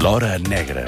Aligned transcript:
L'Hora 0.00 0.38
Negra. 0.38 0.86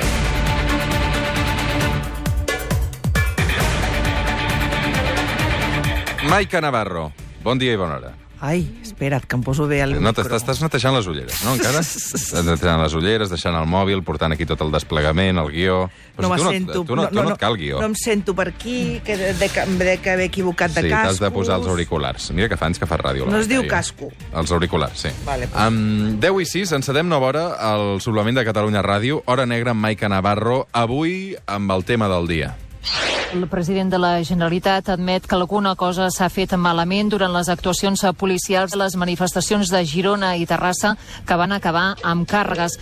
Maica 6.30 6.60
Navarro, 6.60 7.12
bon 7.42 7.58
dia 7.58 7.74
i 7.74 7.76
bona 7.76 7.98
hora. 7.98 8.14
Ai, 8.42 8.64
espera't, 8.82 9.22
que 9.30 9.36
em 9.38 9.42
poso 9.46 9.68
bé 9.70 9.76
al 9.84 9.92
No, 9.94 10.00
micro. 10.10 10.24
t'estàs 10.24 10.40
estàs 10.42 10.58
netejant 10.64 10.96
les 10.96 11.06
ulleres, 11.06 11.44
no, 11.46 11.52
encara? 11.54 11.78
Estàs 11.86 12.42
netejant 12.42 12.80
les 12.82 12.94
ulleres, 12.98 13.30
deixant 13.30 13.54
el 13.54 13.68
mòbil, 13.70 14.00
portant 14.02 14.34
aquí 14.34 14.42
tot 14.50 14.64
el 14.66 14.72
desplegament, 14.74 15.38
el 15.38 15.50
guió... 15.54 15.76
Però 16.16 16.26
No 16.28 16.36
si 16.36 16.42
tu 16.42 16.50
sento... 16.50 16.72
tu 16.84 16.96
no, 16.98 17.04
tu 17.08 17.14
no, 17.22 17.30
et 17.30 17.38
cal 17.40 17.54
guió. 17.56 17.78
No 17.80 17.86
em 17.86 17.94
sento 17.96 18.34
per 18.34 18.48
aquí, 18.50 18.98
que 19.06 19.14
de, 19.16 19.30
de, 19.38 19.46
de, 19.48 19.84
de 19.84 19.94
que 20.02 20.10
haver 20.10 20.26
equivocat 20.26 20.74
de 20.74 20.82
sí, 20.82 20.90
cascos. 20.90 21.20
t'has 21.20 21.20
de 21.22 21.30
posar 21.32 21.56
els 21.62 21.70
auriculars. 21.70 22.26
Mira 22.34 22.50
que 22.50 22.58
fa 22.58 22.66
anys 22.66 22.82
que 22.82 22.88
fas 22.90 23.00
ràdio. 23.00 23.30
No 23.30 23.38
es 23.38 23.46
diu 23.48 23.62
casco. 23.70 24.10
Els 24.34 24.50
auriculars, 24.52 25.06
sí. 25.06 25.14
Vale, 25.24 25.46
pues. 25.46 25.62
Um, 25.70 26.18
10 26.20 26.42
i 26.42 26.48
6, 26.50 26.74
encedem 26.82 27.08
nova 27.08 27.30
hora 27.30 27.46
al 27.62 28.00
suplement 28.02 28.36
de 28.36 28.44
Catalunya 28.44 28.82
Ràdio, 28.82 29.22
Hora 29.24 29.46
Negra 29.46 29.70
amb 29.72 29.86
Maica 29.86 30.10
Navarro, 30.12 30.66
avui 30.72 31.36
amb 31.46 31.70
el 31.78 31.86
tema 31.88 32.10
del 32.12 32.26
dia. 32.28 32.56
El 33.32 33.48
president 33.48 33.88
de 33.88 33.96
la 33.96 34.22
Generalitat 34.28 34.90
admet 34.92 35.24
que 35.26 35.38
alguna 35.38 35.72
cosa 35.74 36.10
s'ha 36.12 36.28
fet 36.28 36.52
malament 36.60 37.08
durant 37.08 37.32
les 37.32 37.48
actuacions 37.48 38.04
policials 38.20 38.76
a 38.76 38.82
les 38.84 38.96
manifestacions 39.00 39.72
de 39.72 39.80
Girona 39.88 40.34
i 40.36 40.44
Terrassa 40.44 40.98
que 41.24 41.40
van 41.40 41.56
acabar 41.56 41.94
amb 42.04 42.28
càrregues. 42.28 42.76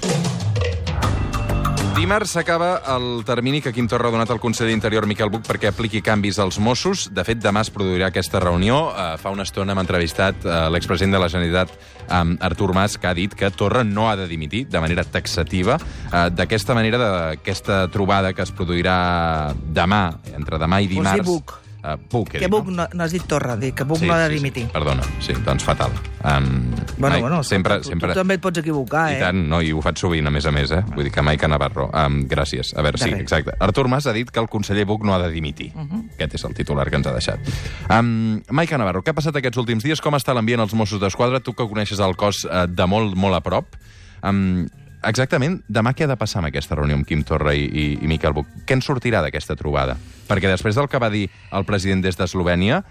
Dimarts 2.00 2.30
s'acaba 2.32 2.78
el 2.94 3.26
termini 3.28 3.58
que 3.60 3.74
Quim 3.76 3.84
Torra 3.84 4.08
ha 4.08 4.14
donat 4.14 4.30
al 4.32 4.38
conseller 4.40 4.70
d'Interior 4.70 5.04
Miquel 5.04 5.28
Buch 5.28 5.44
perquè 5.44 5.68
apliqui 5.68 6.00
canvis 6.00 6.38
als 6.40 6.56
Mossos. 6.56 7.02
De 7.12 7.20
fet, 7.28 7.42
demà 7.44 7.60
es 7.60 7.68
produirà 7.74 8.08
aquesta 8.08 8.40
reunió. 8.40 8.78
Uh, 8.88 9.18
fa 9.20 9.28
una 9.34 9.44
estona 9.44 9.76
hem 9.76 9.82
entrevistat 9.82 10.40
uh, 10.46 10.70
l'expresident 10.72 11.18
de 11.18 11.20
la 11.20 11.28
Generalitat, 11.28 11.76
um, 12.08 12.32
Artur 12.40 12.72
Mas, 12.72 12.96
que 12.96 13.10
ha 13.10 13.12
dit 13.12 13.36
que 13.36 13.52
Torra 13.52 13.84
no 13.84 14.08
ha 14.08 14.16
de 14.16 14.24
dimitir 14.32 14.64
de 14.72 14.80
manera 14.80 15.04
taxativa. 15.04 15.76
Uh, 16.08 16.30
D'aquesta 16.32 16.72
manera, 16.72 17.04
d'aquesta 17.04 17.82
trobada 17.92 18.32
que 18.32 18.48
es 18.48 18.56
produirà 18.56 19.52
demà, 19.60 20.06
entre 20.32 20.56
demà 20.56 20.80
i 20.80 20.88
dimarts... 20.88 21.28
Buch? 21.28 21.59
Uh, 21.82 21.96
Buch, 22.10 22.34
he 22.34 22.38
Que 22.38 22.48
Buch 22.48 22.66
no? 22.66 22.82
no, 22.82 22.88
no 22.92 23.04
has 23.04 23.12
dit 23.12 23.22
Torra, 23.24 23.56
dic 23.56 23.74
que 23.74 23.84
Buch 23.84 24.02
no 24.02 24.12
ha 24.12 24.18
de 24.28 24.28
dimitir. 24.34 24.64
Sí, 24.66 24.72
perdona, 24.72 25.02
sí, 25.20 25.32
doncs 25.46 25.64
fatal. 25.64 25.90
Um, 26.22 26.74
Bueno, 26.98 27.14
mai, 27.14 27.20
bueno, 27.22 27.42
sempre, 27.44 27.78
tu, 27.80 27.88
sempre... 27.88 28.12
tu 28.12 28.18
també 28.18 28.34
et 28.34 28.40
pots 28.44 28.58
equivocar, 28.60 29.06
I 29.12 29.14
eh? 29.14 29.20
tant, 29.20 29.48
no, 29.48 29.62
i 29.62 29.72
ho 29.72 29.80
faig 29.80 29.96
sovint, 29.96 30.26
a 30.26 30.30
més 30.30 30.44
a 30.44 30.52
més, 30.52 30.70
eh? 30.70 30.82
Vull 30.94 31.04
dir 31.08 31.12
que 31.14 31.22
Maica 31.22 31.48
Navarro. 31.48 31.88
Um, 31.96 32.26
gràcies. 32.28 32.74
A 32.76 32.82
veure, 32.82 32.98
De 32.98 33.04
sí, 33.04 33.10
res. 33.10 33.20
exacte. 33.20 33.54
Artur 33.58 33.88
Mas 33.88 34.06
ha 34.06 34.12
dit 34.12 34.30
que 34.30 34.40
el 34.40 34.48
conseller 34.48 34.84
Buch 34.84 35.02
no 35.02 35.14
ha 35.14 35.18
de 35.22 35.30
dimitir. 35.30 35.72
Uh 35.74 35.80
-huh. 35.88 36.02
Aquest 36.12 36.34
és 36.34 36.44
el 36.44 36.54
titular 36.54 36.90
que 36.90 36.96
ens 36.96 37.06
ha 37.06 37.12
deixat. 37.12 37.40
Um, 37.88 38.42
Maica 38.50 38.76
Navarro, 38.76 39.02
què 39.02 39.10
ha 39.10 39.14
passat 39.14 39.34
aquests 39.36 39.56
últims 39.56 39.82
dies? 39.82 40.00
Com 40.00 40.14
està 40.14 40.34
l'ambient 40.34 40.60
als 40.60 40.74
Mossos 40.74 41.00
d'Esquadra? 41.00 41.40
Tu 41.40 41.54
que 41.54 41.66
coneixes 41.66 41.98
el 41.98 42.14
cos 42.16 42.44
uh, 42.44 42.66
de 42.68 42.86
molt, 42.86 43.14
molt 43.16 43.34
a 43.34 43.40
prop. 43.40 43.76
Um, 44.22 44.66
exactament, 45.06 45.60
demà 45.68 45.94
què 45.96 46.04
ha 46.04 46.10
de 46.10 46.18
passar 46.20 46.40
amb 46.40 46.50
aquesta 46.50 46.76
reunió 46.78 46.98
amb 46.98 47.06
Quim 47.08 47.24
Torra 47.26 47.54
i, 47.56 47.64
i, 47.64 47.86
i 48.00 48.10
Miquel 48.10 48.34
Buch? 48.36 48.48
Què 48.66 48.76
en 48.76 48.84
sortirà 48.84 49.22
d'aquesta 49.24 49.56
trobada? 49.58 49.96
Perquè 50.28 50.50
després 50.50 50.76
del 50.78 50.88
que 50.90 51.00
va 51.02 51.10
dir 51.12 51.26
el 51.56 51.66
president 51.68 52.04
des 52.04 52.18
d'Eslovènia, 52.18 52.82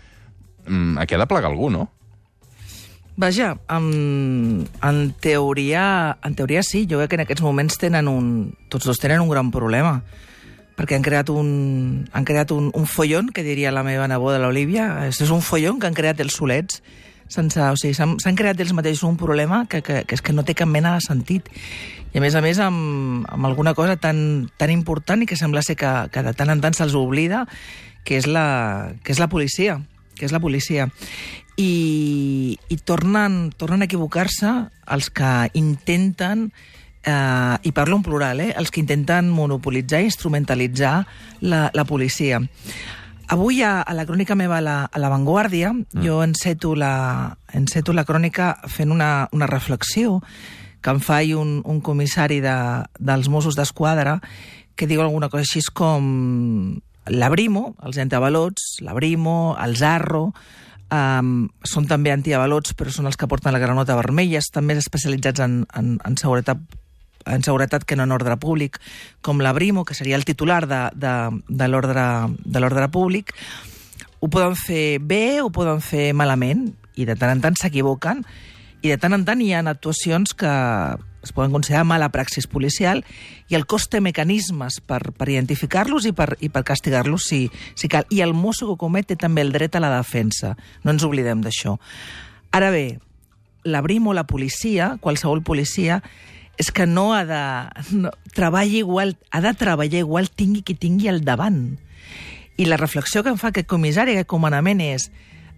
um, 0.67 0.97
aquí 0.97 1.15
ha 1.15 1.21
de 1.21 1.27
plegar 1.29 1.51
algú, 1.51 1.69
no? 1.73 1.87
Vaja, 3.19 3.57
en, 3.67 4.63
en, 4.81 4.99
teoria, 5.19 6.17
en 6.23 6.35
teoria 6.39 6.63
sí, 6.63 6.85
jo 6.87 7.01
crec 7.01 7.11
que 7.11 7.17
en 7.19 7.23
aquests 7.25 7.43
moments 7.43 7.75
tenen 7.81 8.07
un, 8.07 8.29
tots 8.71 8.87
dos 8.87 9.01
tenen 9.01 9.19
un 9.19 9.27
gran 9.27 9.49
problema, 9.51 9.97
perquè 10.79 10.95
han 10.95 11.03
creat 11.03 11.27
un, 11.33 11.49
han 12.15 12.27
creat 12.27 12.53
un, 12.55 12.69
un 12.71 12.87
follon, 12.87 13.33
que 13.35 13.43
diria 13.43 13.73
la 13.75 13.83
meva 13.83 14.07
neboda, 14.07 14.39
l'Olivia, 14.39 15.09
és 15.09 15.19
un 15.35 15.43
follon 15.43 15.81
que 15.81 15.89
han 15.89 15.97
creat 15.97 16.23
els 16.23 16.39
solets, 16.39 16.79
sense, 17.29 17.61
o 17.61 17.77
sigui, 17.77 17.95
s'han 17.95 18.37
creat 18.37 18.59
ells 18.59 18.73
mateixos 18.73 19.07
un 19.07 19.19
problema 19.21 19.63
que, 19.69 19.83
que, 19.85 20.03
que 20.09 20.17
és 20.17 20.23
que 20.25 20.33
no 20.33 20.45
té 20.45 20.55
cap 20.57 20.69
mena 20.69 20.95
de 20.97 21.05
sentit. 21.05 21.47
I 22.09 22.17
a 22.17 22.23
més 22.23 22.35
a 22.35 22.41
més 22.41 22.57
amb, 22.63 23.27
amb 23.29 23.45
alguna 23.45 23.75
cosa 23.77 23.95
tan, 24.01 24.49
tan 24.57 24.73
important 24.73 25.21
i 25.21 25.29
que 25.29 25.37
sembla 25.37 25.61
ser 25.61 25.77
que, 25.77 25.93
que 26.09 26.25
de 26.25 26.33
tant 26.33 26.49
en 26.49 26.65
tant 26.65 26.75
se'ls 26.75 26.97
oblida, 26.97 27.45
que 28.03 28.17
és 28.17 28.25
la, 28.25 28.91
que 29.05 29.13
és 29.13 29.21
la 29.21 29.29
policia 29.29 29.77
que 30.19 30.27
és 30.27 30.35
la 30.35 30.43
policia. 30.43 30.89
I, 31.55 32.59
i 32.69 32.77
tornen, 32.87 33.49
tornen 33.57 33.81
a 33.81 33.87
equivocar-se 33.87 34.51
els 34.91 35.09
que 35.15 35.31
intenten 35.57 36.49
eh, 37.03 37.55
i 37.63 37.71
parlo 37.75 37.97
en 37.97 38.05
plural, 38.05 38.43
eh, 38.43 38.53
els 38.59 38.71
que 38.71 38.83
intenten 38.83 39.31
monopolitzar 39.33 40.03
i 40.03 40.09
instrumentalitzar 40.11 40.93
la, 41.41 41.69
la 41.73 41.87
policia. 41.87 42.43
Avui 43.29 43.61
a, 43.61 43.81
a 43.81 43.93
la 43.93 44.07
crònica 44.09 44.33
meva 44.33 44.57
a 44.57 44.63
la, 44.65 44.77
a 44.89 44.99
la 45.01 45.09
Vanguardia 45.11 45.69
mm. 45.73 46.01
jo 46.01 46.23
enceto 46.25 46.73
la, 46.75 47.37
enceto 47.53 47.93
la 47.93 48.05
crònica 48.05 48.55
fent 48.65 48.89
una, 48.91 49.27
una 49.37 49.45
reflexió 49.45 50.19
que 50.81 50.93
em 50.95 51.01
fa 51.03 51.19
un, 51.37 51.59
un 51.65 51.81
comissari 51.85 52.39
de, 52.41 52.55
dels 52.97 53.29
Mossos 53.29 53.57
d'Esquadra 53.59 54.17
que 54.79 54.87
diu 54.87 55.03
alguna 55.03 55.29
cosa 55.29 55.43
així 55.43 55.61
com 55.75 56.79
l'Abrimo, 57.09 57.75
els 57.83 57.97
antiavalots, 57.99 58.79
l'Abrimo, 58.85 59.55
el 59.59 59.75
Zarro, 59.77 60.29
um, 60.93 61.33
són 61.67 61.87
també 61.89 62.13
antiavalots, 62.13 62.75
però 62.77 62.93
són 62.93 63.09
els 63.09 63.17
que 63.19 63.27
porten 63.27 63.53
la 63.53 63.61
granota 63.61 63.97
vermella, 63.99 64.39
estan 64.39 64.67
més 64.69 64.79
especialitzats 64.81 65.43
en, 65.43 65.63
en, 65.75 65.97
en 66.05 66.17
seguretat 66.21 66.61
en 67.25 67.43
seguretat 67.43 67.83
que 67.83 67.95
no 67.95 68.05
en 68.07 68.13
ordre 68.15 68.37
públic, 68.37 68.79
com 69.21 69.41
l'Abrimo, 69.43 69.85
que 69.85 69.97
seria 69.97 70.15
el 70.15 70.25
titular 70.25 70.65
de, 70.67 70.87
de, 70.95 71.13
de 71.49 71.67
l'ordre 71.69 72.87
públic, 72.93 73.33
ho 74.19 74.27
poden 74.27 74.55
fer 74.59 74.99
bé 74.99 75.41
o 75.41 75.51
poden 75.51 75.81
fer 75.81 76.13
malament, 76.13 76.69
i 76.99 77.07
de 77.07 77.15
tant 77.15 77.31
en 77.31 77.43
tant 77.43 77.55
s'equivoquen, 77.55 78.25
i 78.81 78.91
de 78.91 78.97
tant 78.99 79.15
en 79.15 79.25
tant 79.27 79.39
hi 79.43 79.51
ha 79.53 79.63
actuacions 79.67 80.33
que 80.35 80.49
es 81.23 81.33
poden 81.35 81.51
considerar 81.51 81.83
mala 81.83 82.09
praxis 82.13 82.47
policial 82.47 83.03
i 83.51 83.57
el 83.57 83.65
cos 83.67 83.89
té 83.91 83.99
mecanismes 83.99 84.79
per, 84.79 85.01
per 85.11 85.27
identificar-los 85.27 86.07
i 86.07 86.13
per, 86.15 86.29
i 86.39 86.47
per 86.47 86.63
castigar-los 86.63 87.27
si, 87.27 87.41
si 87.75 87.89
cal. 87.91 88.07
I 88.09 88.21
el 88.23 88.33
mosso 88.33 88.67
que 88.67 88.77
ho 88.77 88.79
comet 88.79 89.09
té 89.11 89.19
també 89.19 89.43
el 89.43 89.51
dret 89.51 89.75
a 89.75 89.83
la 89.83 89.91
defensa. 89.97 90.55
No 90.83 90.95
ens 90.95 91.03
oblidem 91.03 91.43
d'això. 91.43 91.75
Ara 92.55 92.71
bé, 92.71 92.99
l'abrim 93.67 94.07
o 94.07 94.15
la 94.15 94.25
policia, 94.27 94.93
qualsevol 95.03 95.43
policia, 95.43 95.99
és 96.59 96.73
que 96.75 96.85
no 96.85 97.13
ha 97.15 97.23
de... 97.25 97.41
No, 97.95 98.11
treballa 98.35 98.77
igual, 98.77 99.15
ha 99.31 99.39
de 99.41 99.53
treballar 99.55 100.03
igual 100.03 100.27
tingui 100.29 100.61
qui 100.61 100.75
tingui 100.75 101.07
al 101.07 101.23
davant. 101.23 101.79
I 102.59 102.67
la 102.67 102.77
reflexió 102.77 103.23
que 103.23 103.31
em 103.31 103.39
fa 103.39 103.53
aquest 103.53 103.69
comissari, 103.71 104.13
aquest 104.13 104.29
comandament, 104.29 104.83
és 104.83 105.07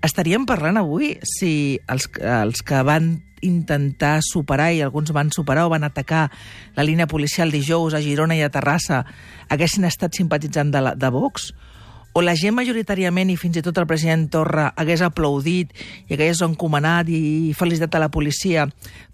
estaríem 0.06 0.46
parlant 0.50 0.78
avui 0.78 1.16
si 1.26 1.82
els, 1.90 2.08
els 2.22 2.62
que 2.62 2.84
van 2.86 3.16
intentar 3.42 4.20
superar, 4.22 4.70
i 4.78 4.84
alguns 4.86 5.10
van 5.14 5.34
superar 5.34 5.66
o 5.66 5.74
van 5.74 5.84
atacar 5.84 6.28
la 6.78 6.86
línia 6.86 7.10
policial 7.10 7.50
dijous 7.50 7.98
a 7.98 8.02
Girona 8.06 8.38
i 8.38 8.46
a 8.46 8.52
Terrassa, 8.54 9.02
haguessin 9.50 9.90
estat 9.90 10.14
simpatitzant 10.14 10.70
de, 10.70 10.86
la, 10.86 10.94
de 10.94 11.10
Vox? 11.10 11.50
O 12.12 12.20
la 12.20 12.34
gent 12.36 12.58
majoritàriament, 12.58 13.30
i 13.32 13.38
fins 13.40 13.56
i 13.56 13.62
tot 13.64 13.78
el 13.80 13.88
president 13.88 14.26
Torra, 14.34 14.66
hagués 14.76 15.00
aplaudit 15.06 15.72
i 16.10 16.18
hagués 16.18 16.42
encomanat 16.44 17.08
i 17.08 17.54
felicitat 17.56 17.96
a 17.96 18.02
la 18.04 18.10
policia 18.12 18.66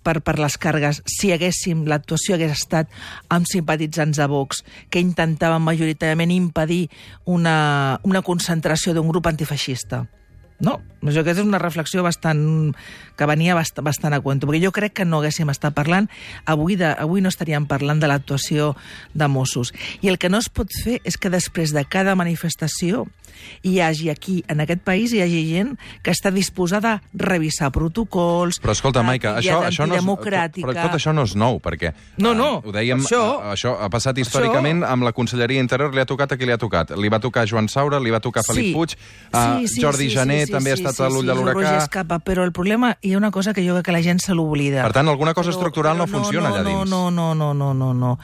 per, 0.01 0.15
per 0.25 0.39
les 0.41 0.57
càrregues 0.57 1.03
si 1.05 1.29
haguéssim, 1.33 1.85
l'actuació 1.85 2.33
hagués 2.33 2.55
estat 2.57 2.89
amb 3.29 3.45
simpatitzants 3.45 4.17
de 4.17 4.27
Vox 4.31 4.63
que 4.89 5.03
intentaven 5.03 5.61
majoritàriament 5.61 6.33
impedir 6.33 6.87
una, 7.29 7.99
una 8.01 8.23
concentració 8.25 8.97
d'un 8.97 9.13
grup 9.13 9.29
antifeixista. 9.29 10.07
No, 10.59 10.79
jo 11.05 11.21
crec 11.21 11.27
que 11.27 11.33
és 11.35 11.45
una 11.45 11.59
reflexió 11.61 12.01
bastant 12.01 12.73
que 13.17 13.25
venia 13.29 13.53
bastant, 13.53 13.85
bastant 13.85 14.15
a 14.15 14.21
cuento, 14.25 14.47
perquè 14.49 14.63
jo 14.63 14.71
crec 14.73 14.95
que 14.97 15.05
no 15.05 15.19
haguéssim 15.21 15.51
estat 15.53 15.75
parlant, 15.77 16.09
avui, 16.49 16.75
de, 16.79 16.89
avui 16.97 17.21
no 17.21 17.29
estaríem 17.29 17.67
parlant 17.69 18.01
de 18.01 18.09
l'actuació 18.09 18.71
de 19.13 19.27
Mossos. 19.29 19.73
I 20.01 20.09
el 20.09 20.17
que 20.17 20.31
no 20.33 20.41
es 20.41 20.49
pot 20.49 20.73
fer 20.83 20.97
és 21.05 21.19
que 21.21 21.29
després 21.33 21.75
de 21.77 21.85
cada 21.85 22.17
manifestació 22.17 23.05
hi 23.63 23.79
hagi 23.81 24.09
aquí, 24.09 24.43
en 24.47 24.61
aquest 24.63 24.81
país, 24.85 25.13
hi 25.13 25.21
hagi 25.21 25.43
gent 25.49 25.75
que 26.03 26.11
està 26.11 26.31
disposada 26.33 26.93
a 26.97 27.01
revisar 27.13 27.71
protocols... 27.75 28.59
Però 28.63 28.75
escolta, 28.75 29.03
Maica, 29.03 29.35
això, 29.41 29.59
això 29.67 29.87
no 29.87 29.97
és, 29.97 30.05
però 30.57 30.73
tot 30.75 30.97
això 30.97 31.13
no 31.15 31.25
és 31.27 31.35
nou, 31.35 31.59
perquè... 31.63 31.93
No, 32.17 32.33
no, 32.37 32.61
eh, 32.63 32.69
ho 32.69 32.75
dèiem, 32.75 33.03
això- 33.03 33.23
eh, 33.41 33.51
això 33.55 33.75
ha 33.81 33.89
passat 33.93 34.17
històricament 34.21 34.83
amb 34.87 35.07
la 35.07 35.13
Conselleria 35.15 35.61
Interior, 35.63 35.93
li 35.93 36.01
ha 36.03 36.07
tocat 36.09 36.33
a 36.33 36.37
qui 36.37 36.47
li 36.47 36.55
ha 36.55 36.59
tocat. 36.61 36.95
Li 36.97 37.09
va 37.09 37.19
tocar 37.23 37.45
Joan 37.49 37.67
Saura, 37.71 37.99
li 37.99 38.13
va 38.13 38.19
tocar 38.23 38.41
a 38.45 38.47
Felip 38.51 38.73
Puig, 38.75 38.95
eh, 39.31 39.65
Jordi 39.79 40.09
Jané 40.13 40.45
també 40.47 40.71
ha 40.73 40.79
estat 40.79 40.99
a 41.05 41.09
l'ull 41.11 41.27
de 41.27 41.35
l'huracà... 41.37 41.77
Escapa, 41.83 42.19
però 42.19 42.43
el 42.47 42.51
problema, 42.55 42.95
hi 43.01 43.13
ha 43.13 43.17
una 43.21 43.31
cosa 43.31 43.53
que 43.53 43.65
jo 43.65 43.75
crec 43.77 43.85
que 43.87 43.95
la 43.95 44.01
gent 44.03 44.19
se 44.23 44.33
l'oblida. 44.35 44.83
Per 44.83 44.93
tant, 44.95 45.07
alguna 45.07 45.33
cosa 45.37 45.51
estructural 45.53 45.97
no 45.97 46.07
funciona 46.07 46.49
no, 46.49 46.55
allà 46.55 46.63
dins. 46.65 46.89
No, 46.89 47.09
no, 47.11 47.33
no, 47.35 47.53
no, 47.53 47.73
no, 47.73 47.93
no. 47.93 48.17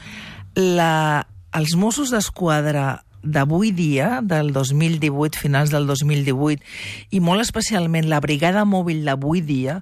La, 0.54 1.26
els 1.54 1.74
Mossos 1.78 2.10
d'Esquadra 2.14 3.03
d'avui 3.24 3.72
dia, 3.72 4.20
del 4.22 4.52
2018, 4.52 5.40
finals 5.40 5.72
del 5.74 5.88
2018, 5.90 6.62
i 7.10 7.20
molt 7.24 7.44
especialment 7.44 8.08
la 8.10 8.20
brigada 8.24 8.64
mòbil 8.68 9.04
d'avui 9.08 9.42
dia, 9.44 9.80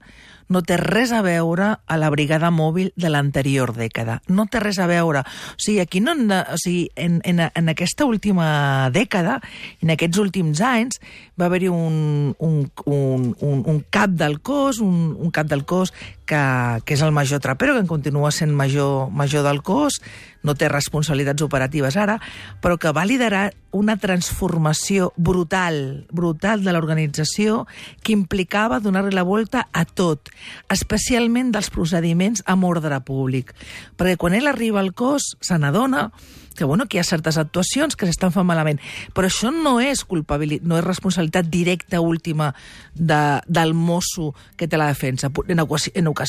no 0.52 0.62
té 0.66 0.76
res 0.76 1.12
a 1.16 1.22
veure 1.24 1.68
a 1.80 1.96
la 1.96 2.10
brigada 2.12 2.50
mòbil 2.52 2.92
de 2.96 3.10
l'anterior 3.10 3.72
dècada. 3.76 4.20
No 4.28 4.46
té 4.50 4.60
res 4.60 4.78
a 4.82 4.88
veure. 4.90 5.24
O 5.24 5.60
sigui, 5.62 5.80
aquí 5.80 6.02
no... 6.04 6.14
O 6.14 6.58
sigui, 6.60 6.88
en, 6.96 7.20
en, 7.24 7.40
en 7.48 7.72
aquesta 7.72 8.06
última 8.08 8.90
dècada, 8.94 9.38
en 9.82 9.94
aquests 9.94 10.20
últims 10.20 10.60
anys, 10.66 11.00
va 11.40 11.48
haver-hi 11.48 11.70
un, 11.72 12.34
un, 12.38 12.58
un, 12.84 13.28
un, 13.40 13.62
un 13.72 13.80
cap 13.90 14.12
del 14.12 14.40
cos, 14.44 14.82
un, 14.84 15.14
un 15.18 15.32
cap 15.34 15.48
del 15.48 15.64
cos 15.64 15.94
que, 16.32 16.80
que 16.86 16.96
és 16.96 17.02
el 17.04 17.12
major 17.12 17.40
trapero, 17.44 17.74
que 17.76 17.84
en 17.84 17.90
continua 17.90 18.30
sent 18.32 18.54
major, 18.56 19.10
major 19.12 19.44
del 19.44 19.60
cos, 19.60 20.00
no 20.42 20.54
té 20.56 20.70
responsabilitats 20.72 21.44
operatives 21.44 21.98
ara, 22.00 22.18
però 22.64 22.78
que 22.80 22.92
va 22.96 23.04
liderar 23.06 23.52
una 23.72 23.98
transformació 24.00 25.12
brutal, 25.16 26.06
brutal 26.10 26.64
de 26.64 26.72
l'organització 26.72 27.66
que 28.02 28.16
implicava 28.16 28.80
donar-li 28.80 29.14
la 29.14 29.26
volta 29.28 29.66
a 29.72 29.84
tot, 29.84 30.32
especialment 30.72 31.52
dels 31.52 31.70
procediments 31.72 32.44
amb 32.46 32.68
ordre 32.68 33.00
públic. 33.04 33.52
Perquè 33.96 34.16
quan 34.16 34.36
ell 34.38 34.48
arriba 34.48 34.80
al 34.80 34.94
cos 34.96 35.34
se 35.40 35.60
n'adona 35.60 36.08
que, 36.54 36.64
bueno, 36.64 36.86
que 36.86 36.96
hi 36.96 37.00
ha 37.00 37.04
certes 37.04 37.38
actuacions 37.38 37.96
que 37.96 38.06
s'estan 38.06 38.32
fent 38.34 38.46
malament, 38.46 38.80
però 39.16 39.28
això 39.28 39.50
no 39.54 39.78
és 39.80 40.04
culpabilitat, 40.08 40.66
no 40.68 40.78
és 40.78 40.84
responsabilitat 40.84 41.48
directa 41.50 42.00
última 42.04 42.52
de, 42.94 43.40
del 43.46 43.74
mosso 43.74 44.32
que 44.56 44.68
té 44.68 44.80
la 44.80 44.90
defensa. 44.90 45.30
En, 45.48 45.64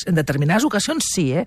en, 0.07 0.15
determinades 0.17 0.65
ocasions 0.67 1.05
sí, 1.13 1.31
eh? 1.33 1.45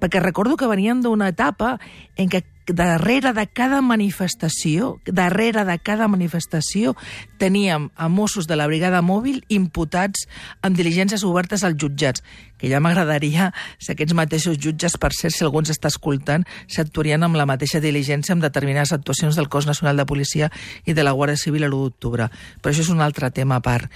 perquè 0.00 0.22
recordo 0.22 0.56
que 0.56 0.70
venien 0.70 1.02
d'una 1.02 1.28
etapa 1.32 1.76
en 2.16 2.30
què 2.32 2.44
darrere 2.68 3.32
de 3.32 3.46
cada 3.46 3.80
manifestació, 3.80 4.98
darrere 5.06 5.64
de 5.64 5.78
cada 5.80 6.08
manifestació, 6.08 6.94
teníem 7.38 7.88
a 7.96 8.08
Mossos 8.08 8.46
de 8.46 8.56
la 8.56 8.66
brigada 8.68 9.00
mòbil 9.02 9.40
imputats 9.48 10.26
amb 10.62 10.76
diligències 10.76 11.24
obertes 11.24 11.64
als 11.64 11.78
jutjats, 11.80 12.22
que 12.58 12.68
ja 12.68 12.80
m'agradaria 12.80 13.52
si 13.78 13.92
aquests 13.92 14.16
mateixos 14.16 14.58
jutges, 14.60 14.98
per 15.00 15.12
cert, 15.16 15.34
si 15.34 15.44
algú 15.46 15.62
ens 15.62 15.72
està 15.72 15.88
escoltant, 15.92 16.46
s'actuarien 16.68 17.22
amb 17.24 17.38
la 17.38 17.48
mateixa 17.48 17.80
diligència 17.80 18.34
amb 18.34 18.44
determinades 18.44 18.92
actuacions 18.92 19.38
del 19.38 19.48
Cos 19.48 19.66
Nacional 19.66 19.96
de 19.96 20.08
Policia 20.08 20.50
i 20.84 20.92
de 20.92 21.04
la 21.06 21.14
Guàrdia 21.16 21.40
Civil 21.40 21.64
a 21.64 21.70
l'1 21.70 21.88
d'octubre. 21.88 22.28
Però 22.60 22.74
això 22.74 22.84
és 22.84 22.92
un 22.92 23.00
altre 23.00 23.30
tema 23.30 23.58
a 23.58 23.64
part 23.64 23.88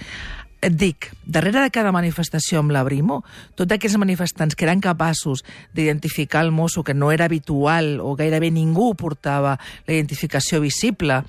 et 0.63 0.75
dic, 0.79 1.09
darrere 1.27 1.59
de 1.65 1.71
cada 1.75 1.91
manifestació 1.91 2.61
amb 2.61 2.71
la 2.71 2.85
Brimo, 2.87 3.19
tots 3.59 3.75
aquells 3.75 3.97
manifestants 3.99 4.55
que 4.55 4.63
eren 4.63 4.81
capaços 4.83 5.43
d'identificar 5.75 6.43
el 6.45 6.53
mosso, 6.55 6.85
que 6.87 6.95
no 6.95 7.11
era 7.11 7.27
habitual 7.27 7.99
o 7.99 8.15
gairebé 8.15 8.49
ningú 8.51 8.93
portava 8.95 9.57
la 9.59 9.93
identificació 9.93 10.61
visible, 10.63 11.21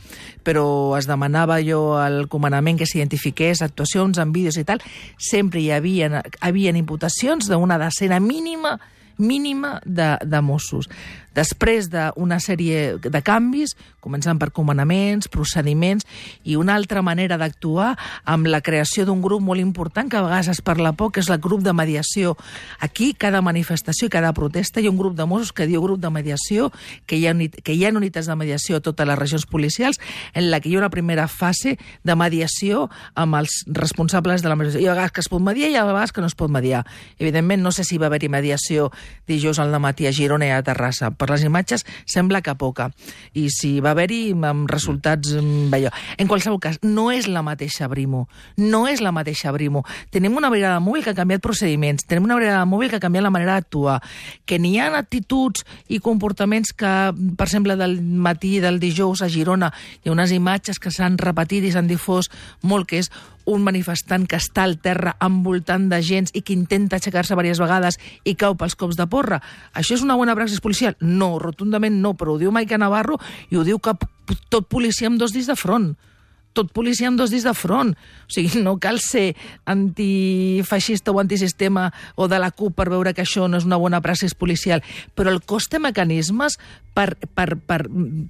però 0.46 0.66
es 0.98 1.10
demanava 1.10 1.58
jo 1.66 1.96
al 1.98 2.28
comandament 2.30 2.78
que 2.78 2.86
s'identifiqués 2.86 3.64
actuacions 3.66 4.22
en 4.22 4.32
vídeos 4.32 4.58
i 4.60 4.64
tal, 4.64 4.82
sempre 5.18 5.60
hi 5.60 5.72
havia, 5.74 6.22
havia 6.40 6.74
imputacions 6.78 7.50
d'una 7.50 7.80
decena 7.82 8.22
mínima 8.22 8.78
mínima 9.18 9.80
de, 9.84 10.16
de 10.24 10.40
Mossos. 10.40 10.88
Després 11.34 11.88
d'una 11.90 12.38
sèrie 12.38 12.94
de 13.02 13.20
canvis, 13.26 13.74
començant 14.04 14.38
per 14.38 14.52
comandaments, 14.54 15.26
procediments 15.32 16.06
i 16.46 16.54
una 16.60 16.76
altra 16.78 17.02
manera 17.02 17.38
d'actuar 17.40 17.94
amb 18.30 18.46
la 18.46 18.60
creació 18.62 19.02
d'un 19.08 19.22
grup 19.24 19.42
molt 19.42 19.60
important 19.60 20.10
que 20.10 20.20
a 20.20 20.22
vegades 20.22 20.52
es 20.52 20.62
parla 20.62 20.92
poc, 20.94 21.16
que 21.16 21.24
és 21.24 21.30
el 21.32 21.40
grup 21.42 21.64
de 21.64 21.74
mediació. 21.74 22.36
Aquí, 22.78 23.12
cada 23.18 23.42
manifestació 23.42 24.06
i 24.06 24.14
cada 24.14 24.32
protesta 24.36 24.80
hi 24.80 24.86
ha 24.86 24.92
un 24.92 25.00
grup 25.00 25.16
de 25.18 25.26
Mossos 25.26 25.50
que 25.52 25.66
diu 25.66 25.82
grup 25.82 25.98
de 26.00 26.12
mediació, 26.14 26.70
que 27.06 27.18
hi 27.18 27.26
ha, 27.26 27.34
que 27.34 27.74
hi 27.74 27.82
ha 27.84 27.90
unitats 27.90 28.30
de 28.30 28.38
mediació 28.38 28.78
a 28.78 28.84
totes 28.84 29.08
les 29.08 29.18
regions 29.18 29.46
policials, 29.50 29.98
en 30.34 30.52
la 30.52 30.60
que 30.60 30.70
hi 30.70 30.76
ha 30.76 30.84
una 30.84 30.92
primera 30.94 31.26
fase 31.26 31.78
de 32.04 32.14
mediació 32.14 32.88
amb 33.18 33.40
els 33.40 33.64
responsables 33.66 34.44
de 34.44 34.52
la 34.52 34.58
mediació. 34.60 34.84
Hi 34.84 34.86
ha 34.86 34.94
vegades 34.94 35.16
que 35.18 35.24
es 35.24 35.32
pot 35.32 35.42
mediar 35.42 35.72
i 35.72 35.74
hi 35.74 35.82
ha 35.82 35.88
vegades 35.88 36.14
que 36.14 36.22
no 36.22 36.30
es 36.30 36.38
pot 36.38 36.52
mediar. 36.52 36.84
Evidentment, 37.18 37.64
no 37.64 37.74
sé 37.74 37.82
si 37.82 37.98
va 37.98 38.06
haver-hi 38.06 38.30
mediació 38.30 38.92
dijous 39.26 39.58
al 39.58 39.72
matí 39.80 40.06
a 40.06 40.12
Girona 40.12 40.46
i 40.48 40.52
a 40.52 40.62
Terrassa 40.64 41.10
per 41.10 41.30
les 41.30 41.44
imatges 41.44 41.84
sembla 42.06 42.42
que 42.44 42.54
poca. 42.54 42.90
I 43.34 43.48
si 43.52 43.78
va 43.84 43.94
haver-hi 43.94 44.34
amb 44.34 44.70
resultats... 44.70 45.34
Allò. 45.74 45.90
En 46.20 46.28
qualsevol 46.30 46.60
cas, 46.62 46.78
no 46.82 47.10
és 47.12 47.28
la 47.28 47.42
mateixa 47.42 47.88
Brimo. 47.88 48.26
No 48.60 48.84
és 48.88 49.02
la 49.04 49.12
mateixa 49.12 49.52
Brimo. 49.52 49.84
Tenim 50.14 50.36
una 50.36 50.50
brigada 50.52 50.80
mòbil 50.84 51.04
que 51.04 51.14
ha 51.14 51.18
canviat 51.18 51.42
procediments, 51.44 52.06
tenim 52.08 52.28
una 52.28 52.38
brigada 52.38 52.64
mòbil 52.68 52.92
que 52.92 53.00
ha 53.00 53.04
canviat 53.04 53.26
la 53.26 53.32
manera 53.34 53.58
d'actuar, 53.58 54.00
que 54.44 54.58
n'hi 54.60 54.76
ha 54.78 54.90
actituds 54.98 55.64
i 55.88 56.00
comportaments 56.04 56.72
que, 56.76 56.92
per 57.36 57.48
exemple, 57.48 57.76
del 57.80 58.00
matí 58.02 58.58
del 58.62 58.80
dijous 58.82 59.24
a 59.24 59.30
Girona 59.32 59.72
hi 60.02 60.08
ha 60.08 60.14
unes 60.14 60.32
imatges 60.34 60.78
que 60.78 60.92
s'han 60.94 61.18
repetit 61.18 61.64
i 61.64 61.72
s'han 61.74 61.90
difós 61.90 62.30
molt, 62.62 62.88
que 62.88 63.02
és 63.02 63.10
un 63.50 63.64
manifestant 63.64 64.26
que 64.28 64.38
està 64.40 64.64
al 64.64 64.78
terra 64.82 65.16
envoltant 65.24 65.88
de 65.90 66.00
gens 66.02 66.32
i 66.34 66.42
que 66.42 66.54
intenta 66.56 66.96
aixecar-se 66.96 67.34
diverses 67.34 67.60
vegades 67.62 68.00
i 68.24 68.36
cau 68.40 68.56
pels 68.56 68.76
cops 68.78 68.96
de 68.96 69.06
porra. 69.10 69.40
Això 69.74 69.98
és 69.98 70.04
una 70.06 70.16
bona 70.16 70.36
praxis 70.36 70.62
policial? 70.64 70.96
No, 71.00 71.38
rotundament 71.38 72.00
no, 72.00 72.14
però 72.14 72.34
ho 72.34 72.40
diu 72.40 72.52
Maica 72.54 72.78
Navarro 72.78 73.18
i 73.50 73.60
ho 73.60 73.64
diu 73.64 73.78
que 73.78 73.96
tot 74.48 74.68
policia 74.68 75.10
amb 75.10 75.20
dos 75.20 75.34
dits 75.34 75.50
de 75.50 75.58
front 75.58 75.92
tot 76.54 76.70
policia 76.72 77.10
amb 77.10 77.18
dos 77.20 77.32
dits 77.34 77.44
de 77.46 77.54
front. 77.58 77.92
O 77.94 78.32
sigui, 78.32 78.62
no 78.62 78.76
cal 78.82 79.00
ser 79.02 79.34
antifeixista 79.68 81.12
o 81.12 81.20
antisistema 81.20 81.90
o 82.14 82.28
de 82.30 82.38
la 82.40 82.52
CUP 82.54 82.76
per 82.78 82.88
veure 82.92 83.14
que 83.14 83.24
això 83.26 83.48
no 83.50 83.60
és 83.60 83.66
una 83.68 83.80
bona 83.80 84.02
praxis 84.04 84.34
policial, 84.38 84.82
però 85.14 85.34
el 85.34 85.42
cos 85.42 85.68
té 85.68 85.82
mecanismes 85.82 86.58
per, 86.94 87.16
per, 87.34 87.58
per, 87.58 87.80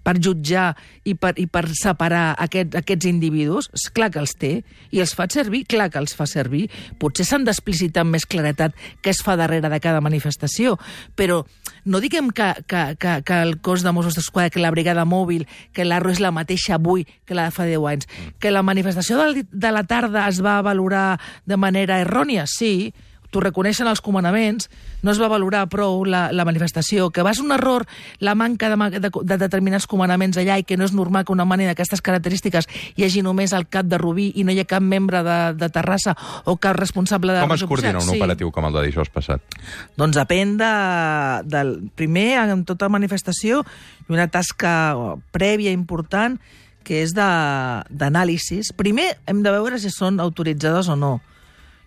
per 0.02 0.14
jutjar 0.18 0.72
i 1.04 1.14
per, 1.20 1.34
i 1.40 1.46
per 1.46 1.66
separar 1.76 2.32
aquest, 2.40 2.74
aquests 2.80 3.10
individus? 3.10 3.68
És 3.76 3.90
clar 3.94 4.10
que 4.14 4.22
els 4.22 4.34
té, 4.40 4.54
i 4.90 5.02
els 5.04 5.12
fa 5.14 5.28
servir, 5.30 5.64
clar 5.68 5.90
que 5.92 6.00
els 6.00 6.16
fa 6.16 6.26
servir. 6.30 6.66
Potser 7.00 7.28
s'han 7.28 7.44
d'explicitar 7.46 8.04
amb 8.04 8.16
més 8.16 8.26
claretat 8.26 8.74
què 9.04 9.12
es 9.12 9.20
fa 9.24 9.36
darrere 9.36 9.68
de 9.68 9.80
cada 9.84 10.00
manifestació, 10.04 10.78
però 11.14 11.42
no 11.84 12.00
diguem 12.00 12.30
que, 12.32 12.48
que, 12.66 12.84
que, 12.96 13.18
que 13.26 13.40
el 13.44 13.58
cos 13.60 13.84
de 13.84 13.92
Mossos 13.92 14.16
d'Esquadra, 14.16 14.50
que 14.50 14.62
la 14.62 14.72
brigada 14.72 15.04
mòbil, 15.04 15.44
que 15.76 15.84
l'Arro 15.84 16.12
és 16.14 16.22
la 16.24 16.32
mateixa 16.32 16.78
avui 16.78 17.04
que 17.28 17.36
la 17.36 17.50
de 17.50 17.54
fa 17.54 17.68
10 17.68 17.84
anys. 17.90 18.08
Que 18.38 18.52
la 18.54 18.62
manifestació 18.62 19.20
de 19.34 19.72
la 19.72 19.84
tarda 19.84 20.28
es 20.28 20.42
va 20.44 20.60
valorar 20.62 21.20
de 21.46 21.56
manera 21.56 22.00
errònia? 22.02 22.46
Sí, 22.50 22.92
t'ho 23.34 23.42
reconeixen 23.42 23.90
els 23.90 24.00
comandaments, 24.04 24.68
no 25.02 25.10
es 25.10 25.18
va 25.20 25.28
valorar 25.32 25.64
prou 25.72 26.04
la, 26.06 26.28
la 26.32 26.46
manifestació, 26.46 27.10
que 27.10 27.24
va 27.26 27.34
ser 27.34 27.42
un 27.44 27.54
error 27.56 27.84
la 28.22 28.36
manca 28.38 28.70
de, 28.70 29.00
de, 29.00 29.10
de 29.10 29.38
determinats 29.40 29.88
comandaments 29.90 30.38
allà 30.38 30.60
i 30.60 30.66
que 30.66 30.78
no 30.78 30.86
és 30.86 30.94
normal 30.94 31.26
que 31.26 31.34
una 31.34 31.46
manera 31.48 31.74
d'aquestes 31.74 32.04
característiques 32.04 32.70
hi 32.94 33.06
hagi 33.06 33.24
només 33.26 33.52
el 33.56 33.66
cap 33.66 33.90
de 33.90 33.98
Rubí 33.98 34.30
i 34.38 34.46
no 34.46 34.54
hi 34.54 34.62
ha 34.62 34.68
cap 34.70 34.84
membre 34.84 35.24
de, 35.26 35.38
de 35.58 35.70
Terrassa 35.74 36.14
o 36.46 36.56
cap 36.62 36.78
responsable 36.78 37.34
de... 37.34 37.42
Com 37.42 37.56
es 37.58 37.66
coordina 37.66 37.98
un 37.98 38.06
sí. 38.06 38.18
operatiu 38.20 38.54
com 38.54 38.70
el 38.70 38.78
de 38.78 38.86
dijous 38.86 39.10
passat? 39.12 39.58
Doncs 39.98 40.20
depèn 40.20 40.56
de, 40.60 40.74
del... 41.50 41.74
Primer, 41.94 42.28
en 42.40 42.62
tota 42.68 42.88
manifestació, 42.92 43.62
una 44.12 44.28
tasca 44.30 44.94
prèvia 45.34 45.72
important 45.74 46.38
que 46.84 47.02
és 47.02 47.14
d'anàlisis. 47.16 48.72
Primer 48.76 49.14
hem 49.30 49.42
de 49.44 49.54
veure 49.54 49.80
si 49.80 49.92
són 49.92 50.20
autoritzades 50.22 50.90
o 50.92 50.96
no. 50.98 51.14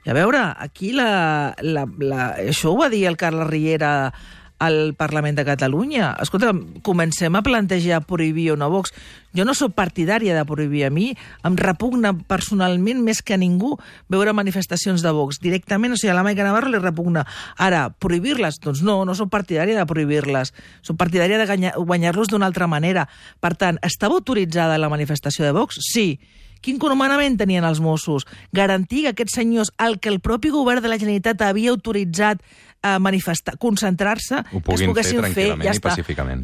I 0.08 0.12
a 0.14 0.16
veure, 0.16 0.42
aquí 0.64 0.94
la, 0.96 1.54
la, 1.62 1.84
la, 2.00 2.32
això 2.40 2.72
ho 2.72 2.78
va 2.80 2.90
dir 2.90 3.06
el 3.10 3.18
Carles 3.20 3.50
Riera 3.50 4.14
al 4.60 4.94
Parlament 4.98 5.38
de 5.38 5.46
Catalunya. 5.46 6.16
Escolta, 6.22 6.52
comencem 6.82 7.36
a 7.36 7.44
plantejar 7.44 8.06
prohibir 8.06 8.52
o 8.52 8.58
no 8.58 8.70
Vox. 8.70 8.94
Jo 9.38 9.46
no 9.46 9.54
sóc 9.54 9.76
partidària 9.78 10.34
de 10.34 10.46
prohibir. 10.50 10.88
A 10.88 10.90
mi 10.90 11.12
em 11.46 11.58
repugna 11.60 12.14
personalment 12.18 13.04
més 13.06 13.22
que 13.22 13.36
a 13.36 13.42
ningú 13.42 13.76
veure 14.10 14.34
manifestacions 14.34 15.04
de 15.06 15.12
Vox. 15.14 15.42
Directament, 15.44 15.94
o 15.94 16.00
sigui, 16.00 16.12
a 16.12 16.18
la 16.18 16.26
Maica 16.26 16.48
Navarro 16.48 16.72
li 16.74 16.82
repugna. 16.82 17.28
Ara, 17.58 17.90
prohibir-les? 17.90 18.58
Doncs 18.64 18.82
no, 18.82 19.04
no 19.06 19.14
sóc 19.16 19.30
partidària 19.30 19.78
de 19.78 19.86
prohibir-les. 19.86 20.54
Sóc 20.82 20.98
partidària 20.98 21.38
de 21.38 21.74
guanyar-los 21.78 22.34
d'una 22.34 22.50
altra 22.50 22.68
manera. 22.68 23.08
Per 23.40 23.54
tant, 23.56 23.78
estava 23.86 24.18
autoritzada 24.18 24.82
la 24.82 24.90
manifestació 24.90 25.46
de 25.46 25.54
Vox? 25.54 25.78
Sí. 25.94 26.18
Quin 26.62 26.80
comandament 26.82 27.38
tenien 27.38 27.66
els 27.68 27.80
Mossos? 27.84 28.26
Garantir 28.56 29.04
que 29.06 29.14
aquests 29.14 29.38
senyors, 29.38 29.72
el 29.78 30.00
que 30.02 30.10
el 30.10 30.20
propi 30.20 30.50
govern 30.50 30.82
de 30.82 30.90
la 30.90 30.98
Generalitat 30.98 31.44
havia 31.46 31.72
autoritzat 31.72 32.42
a 32.82 32.98
manifestar, 33.00 33.58
concentrar-se, 33.58 34.44
que 34.52 34.76
es 34.76 34.84
poguessin 34.86 35.22
fer, 35.26 35.34
fer 35.34 35.48
ja 35.64 35.74
està. 35.74 35.96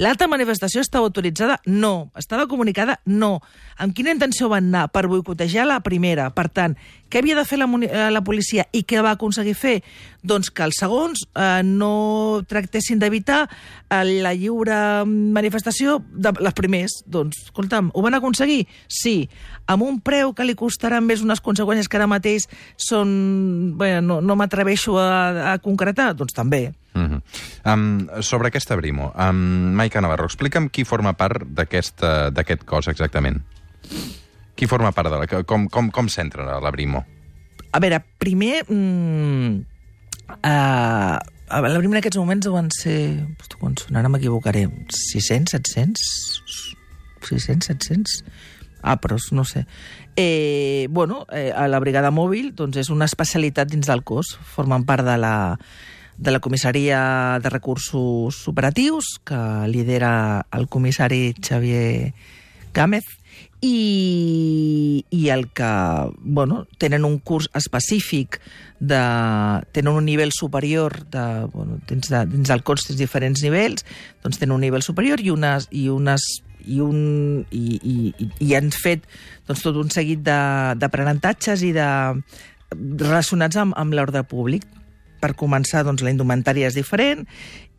L'altra 0.02 0.28
manifestació 0.32 0.82
estava 0.82 1.08
autoritzada? 1.08 1.60
No. 1.66 2.12
Estava 2.20 2.48
comunicada? 2.52 3.00
No. 3.06 3.38
Amb 3.78 3.96
quina 3.96 4.13
intenció 4.16 4.50
van 4.52 4.72
anar? 4.72 4.88
Per 4.94 5.06
boicotejar 5.12 5.68
la 5.70 5.80
primera. 5.86 6.30
Per 6.36 6.48
tant, 6.50 6.78
què 7.13 7.22
havia 7.22 7.38
de 7.38 7.46
fer 7.46 7.60
la, 7.62 7.67
eh, 7.86 8.10
la 8.10 8.24
policia 8.25 8.65
i 8.74 8.82
què 8.89 9.01
va 9.05 9.13
aconseguir 9.13 9.53
fer? 9.53 9.75
Doncs 10.25 10.50
que 10.50 10.65
els 10.65 10.79
segons 10.82 11.22
eh, 11.38 11.62
no 11.62 12.41
tractessin 12.50 12.98
d'evitar 12.98 13.43
eh, 13.46 14.01
la 14.25 14.32
lliure 14.34 14.75
manifestació 15.05 16.00
de 16.10 16.34
les 16.41 16.58
primers. 16.58 17.03
Doncs, 17.05 17.43
escolta'm, 17.51 17.91
ho 17.93 18.01
van 18.01 18.17
aconseguir? 18.17 18.63
Sí. 18.89 19.27
Amb 19.70 19.86
un 19.86 20.00
preu 20.01 20.34
que 20.34 20.48
li 20.48 20.58
costaran 20.58 21.05
més 21.05 21.22
unes 21.22 21.43
conseqüències 21.43 21.91
que 21.91 22.01
ara 22.01 22.10
mateix 22.10 22.50
són... 22.82 23.13
Bé, 23.77 24.00
no, 24.01 24.17
no 24.25 24.39
m'atreveixo 24.39 24.98
a, 24.98 25.53
a 25.53 25.58
concretar? 25.62 26.15
Doncs 26.17 26.34
també. 26.34 26.72
Uh 26.93 27.01
-huh. 27.10 27.22
um, 27.74 28.08
sobre 28.22 28.48
aquesta 28.48 28.75
Brimo, 28.75 29.13
um, 29.17 29.74
Maica 29.74 30.01
Navarro, 30.01 30.25
explica'm 30.25 30.70
qui 30.70 30.86
forma 30.86 31.13
part 31.13 31.41
d'aquest 31.46 32.63
cos 32.65 32.88
exactament. 32.88 33.41
Qui 34.55 34.69
forma 34.69 34.93
part 34.93 35.12
de 35.12 35.19
la... 35.22 35.43
Com, 35.50 35.67
com, 35.72 35.89
com 35.93 36.10
s'entra 36.12 36.45
la 36.62 36.72
Brimo? 36.72 37.03
A 37.74 37.81
veure, 37.81 38.01
primer... 38.22 38.63
Mm, 38.69 39.63
uh, 40.39 41.17
la 41.53 41.77
Brimo 41.77 41.95
en 41.95 42.01
aquests 42.01 42.19
moments 42.22 42.45
deuen 42.45 42.69
ser... 42.75 42.98
Doncs, 43.60 43.88
ara 43.93 44.12
m'equivocaré. 44.13 44.67
600, 45.13 45.57
700? 45.57 46.53
600, 47.29 47.72
700? 47.74 48.19
Ah, 48.83 48.98
però 49.00 49.17
no 49.31 49.45
sé. 49.45 49.65
Eh, 50.15 50.88
bueno, 50.91 51.25
eh, 51.31 51.51
a 51.55 51.69
la 51.72 51.79
brigada 51.79 52.12
mòbil 52.12 52.51
doncs 52.53 52.77
és 52.83 52.89
una 52.91 53.07
especialitat 53.07 53.72
dins 53.72 53.88
del 53.88 54.03
cos. 54.03 54.36
Formen 54.53 54.83
part 54.86 55.07
de 55.07 55.15
la, 55.17 55.57
de 56.17 56.31
la 56.36 56.41
comissaria 56.43 57.39
de 57.41 57.50
recursos 57.50 58.43
operatius, 58.51 59.17
que 59.24 59.39
lidera 59.72 60.45
el 60.51 60.67
comissari 60.67 61.33
Xavier 61.39 62.13
Gámez, 62.74 63.07
i, 63.64 65.06
i 65.10 65.30
el 65.30 65.48
que, 65.56 65.72
bueno, 66.20 66.66
tenen 66.78 67.06
un 67.08 67.20
curs 67.20 67.50
específic 67.56 68.40
de, 68.80 69.00
tenen 69.72 69.94
un 69.94 70.06
nivell 70.06 70.34
superior 70.36 71.06
de, 71.08 71.46
bueno, 71.54 71.80
dins, 71.88 72.10
de, 72.12 72.26
dins 72.28 72.52
del 72.52 72.64
cos 72.68 72.88
tens 72.88 73.00
diferents 73.00 73.44
nivells, 73.46 73.86
doncs 74.24 74.42
tenen 74.42 74.58
un 74.58 74.66
nivell 74.68 74.84
superior 74.84 75.24
i 75.24 75.32
unes, 75.32 75.70
i 75.72 75.88
unes 75.94 76.28
i, 76.66 76.80
un, 76.80 77.46
i, 77.52 77.80
i, 77.80 78.30
i 78.44 78.54
han 78.56 78.72
fet 78.76 79.08
doncs, 79.48 79.64
tot 79.64 79.80
un 79.80 79.92
seguit 79.92 80.24
d'aprenentatges 80.24 81.64
i 81.68 81.74
de 81.76 81.88
relacionats 82.74 83.60
amb, 83.60 83.76
amb 83.80 83.96
l'ordre 83.96 84.24
públic 84.28 84.68
per 85.24 85.32
començar, 85.39 85.86
doncs, 85.88 86.03
la 86.03 86.12
indumentària 86.12 86.68
és 86.68 86.77
diferent 86.77 87.24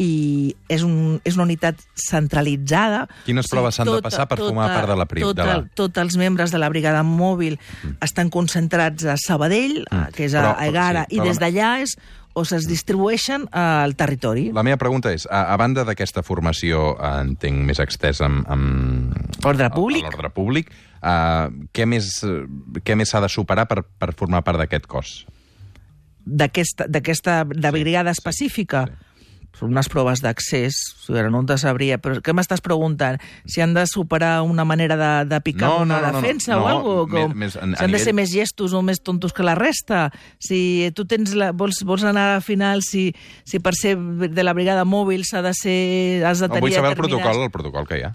i 0.01 0.55
és, 0.73 0.83
un, 0.83 1.21
és 1.23 1.37
una 1.37 1.45
unitat 1.47 1.79
centralitzada. 2.01 3.05
Quines 3.29 3.51
proves 3.53 3.79
s'han 3.79 3.93
de 3.93 4.01
passar 4.05 4.27
per 4.31 4.41
tota, 4.41 4.51
formar 4.51 4.71
part 4.73 4.91
de 4.91 4.99
la 4.99 5.07
PRIM? 5.11 5.29
Tota, 5.29 5.45
de 5.45 5.53
la... 5.53 5.61
Tots 5.77 6.03
els 6.03 6.19
membres 6.21 6.55
de 6.55 6.61
la 6.63 6.73
brigada 6.73 7.05
mòbil 7.07 7.59
mm. 7.61 8.01
estan 8.05 8.33
concentrats 8.35 9.07
a 9.07 9.19
Sabadell, 9.21 9.83
mm. 9.85 10.13
que 10.17 10.27
és 10.27 10.35
a 10.35 10.43
Però, 10.43 10.59
Egara, 10.67 11.07
sí, 11.09 11.19
i 11.19 11.25
des 11.25 11.41
d'allà 11.43 11.79
és 11.85 11.97
o 12.35 12.43
es 12.43 12.67
distribueixen 12.67 13.47
al 13.55 13.95
territori. 13.95 14.49
La 14.55 14.65
meva 14.67 14.77
pregunta 14.81 15.13
és, 15.15 15.29
a, 15.31 15.45
a 15.55 15.59
banda 15.61 15.85
d'aquesta 15.87 16.25
formació, 16.27 16.97
eh, 16.99 17.13
entenc, 17.23 17.63
més 17.69 17.79
extensa 17.79 18.27
amb... 18.27 18.43
amb 18.51 19.47
ordre 19.47 19.71
públic, 19.71 20.03
l'ordre 20.09 20.33
públic 20.35 20.73
uh, 21.05 21.53
què 21.77 21.87
més 21.87 22.11
què 22.83 22.97
més 22.99 23.13
s'ha 23.13 23.23
de 23.23 23.31
superar 23.31 23.69
per, 23.71 23.83
per 23.85 24.11
formar 24.19 24.43
part 24.47 24.59
d'aquest 24.61 24.89
cos? 24.91 25.15
D'aquesta 26.25 27.45
de 27.49 27.75
brigada 27.75 28.15
sí, 28.15 28.21
específica? 28.21 28.87
Sí, 28.89 28.97
sí. 28.97 29.11
Són 29.55 29.71
unes 29.71 29.87
proves 29.87 30.19
d'accés, 30.19 30.81
no 31.31 31.45
te 31.47 31.55
sabria, 31.63 31.95
però 32.03 32.19
què 32.19 32.33
m'estàs 32.35 32.59
preguntant? 32.65 33.21
Si 33.47 33.63
han 33.63 33.71
de 33.77 33.85
superar 33.87 34.43
una 34.43 34.65
manera 34.67 34.97
de, 34.99 35.11
de 35.31 35.39
picar 35.47 35.69
no, 35.69 35.85
una 35.85 36.01
no, 36.03 36.09
no, 36.09 36.19
defensa 36.19 36.57
no, 36.57 36.59
no, 36.59 36.65
o 36.65 36.69
alguna 36.73 36.97
cosa? 36.97 37.29
Com, 37.29 37.39
més, 37.39 37.39
més, 37.39 37.55
si 37.55 37.61
han 37.63 37.71
nivell... 37.71 37.95
de 37.95 38.03
ser 38.03 38.17
més 38.19 38.33
gestos 38.33 38.75
o 38.75 38.83
més 38.83 38.99
tontos 39.07 39.37
que 39.37 39.47
la 39.47 39.55
resta? 39.55 40.09
Si 40.43 40.91
tu 40.99 41.07
tens 41.07 41.37
la, 41.39 41.53
vols, 41.55 41.85
vols 41.87 42.03
anar 42.03 42.33
al 42.41 42.43
final, 42.43 42.83
si, 42.83 43.07
si 43.47 43.63
per 43.63 43.77
ser 43.79 43.95
de 43.95 44.43
la 44.47 44.57
brigada 44.59 44.83
mòbil 44.83 45.23
s'ha 45.23 45.45
de 45.47 45.55
ser... 45.55 45.79
Has 46.27 46.43
de 46.43 46.51
tenir 46.51 46.59
no, 46.59 46.67
vull 46.67 46.79
saber 46.81 46.95
el 46.97 47.03
protocol, 47.05 47.47
el 47.47 47.55
protocol 47.55 47.87
que 47.87 48.03
hi 48.03 48.07
ha 48.09 48.15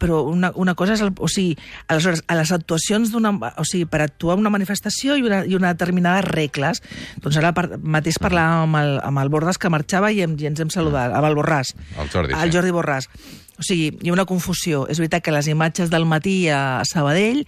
però 0.00 0.22
una, 0.30 0.52
una 0.54 0.74
cosa 0.74 0.96
és... 0.96 1.02
El, 1.04 1.12
o 1.18 1.28
sigui, 1.30 1.56
aleshores, 1.92 2.24
a 2.26 2.36
les 2.38 2.52
actuacions 2.54 3.12
d'una... 3.12 3.32
O 3.60 3.66
sigui, 3.68 3.86
per 3.90 4.02
actuar 4.04 4.38
una 4.40 4.52
manifestació 4.52 5.16
i 5.18 5.24
una, 5.26 5.42
i 5.44 5.56
una 5.58 5.72
determinades 5.74 6.28
regles, 6.30 6.82
doncs 7.22 7.40
ara 7.40 7.52
per, 7.56 7.68
mateix 7.82 8.20
parlàvem 8.22 8.66
amb 8.66 8.80
el, 8.82 8.94
amb 9.04 9.24
el 9.24 9.32
Borràs 9.32 9.60
que 9.60 9.72
marxava 9.72 10.12
i, 10.12 10.22
hem, 10.24 10.36
i 10.40 10.50
ens 10.50 10.62
hem 10.62 10.72
saludat, 10.72 11.14
amb 11.16 11.28
el 11.28 11.36
Borràs. 11.38 11.74
El 11.96 12.12
Jordi, 12.12 12.36
el 12.36 12.54
Jordi 12.54 12.76
Borràs. 12.76 13.10
O 13.56 13.64
sigui, 13.64 13.88
hi 14.02 14.10
ha 14.10 14.16
una 14.16 14.26
confusió. 14.28 14.84
És 14.92 15.00
veritat 15.00 15.24
que 15.24 15.32
les 15.32 15.48
imatges 15.48 15.92
del 15.92 16.04
matí 16.08 16.42
a 16.52 16.84
Sabadell 16.88 17.44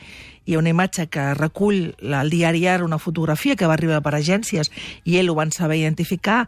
hi 0.48 0.56
ha 0.56 0.58
una 0.62 0.72
imatge 0.72 1.10
que 1.12 1.34
recull 1.36 1.92
el 2.00 2.30
diari 2.32 2.64
Ara, 2.66 2.84
una 2.84 2.98
fotografia 2.98 3.54
que 3.54 3.68
va 3.68 3.76
arribar 3.76 4.00
per 4.00 4.14
agències 4.16 4.72
i 5.04 5.18
ell 5.20 5.28
ho 5.28 5.36
van 5.36 5.52
saber 5.52 5.76
identificar 5.82 6.46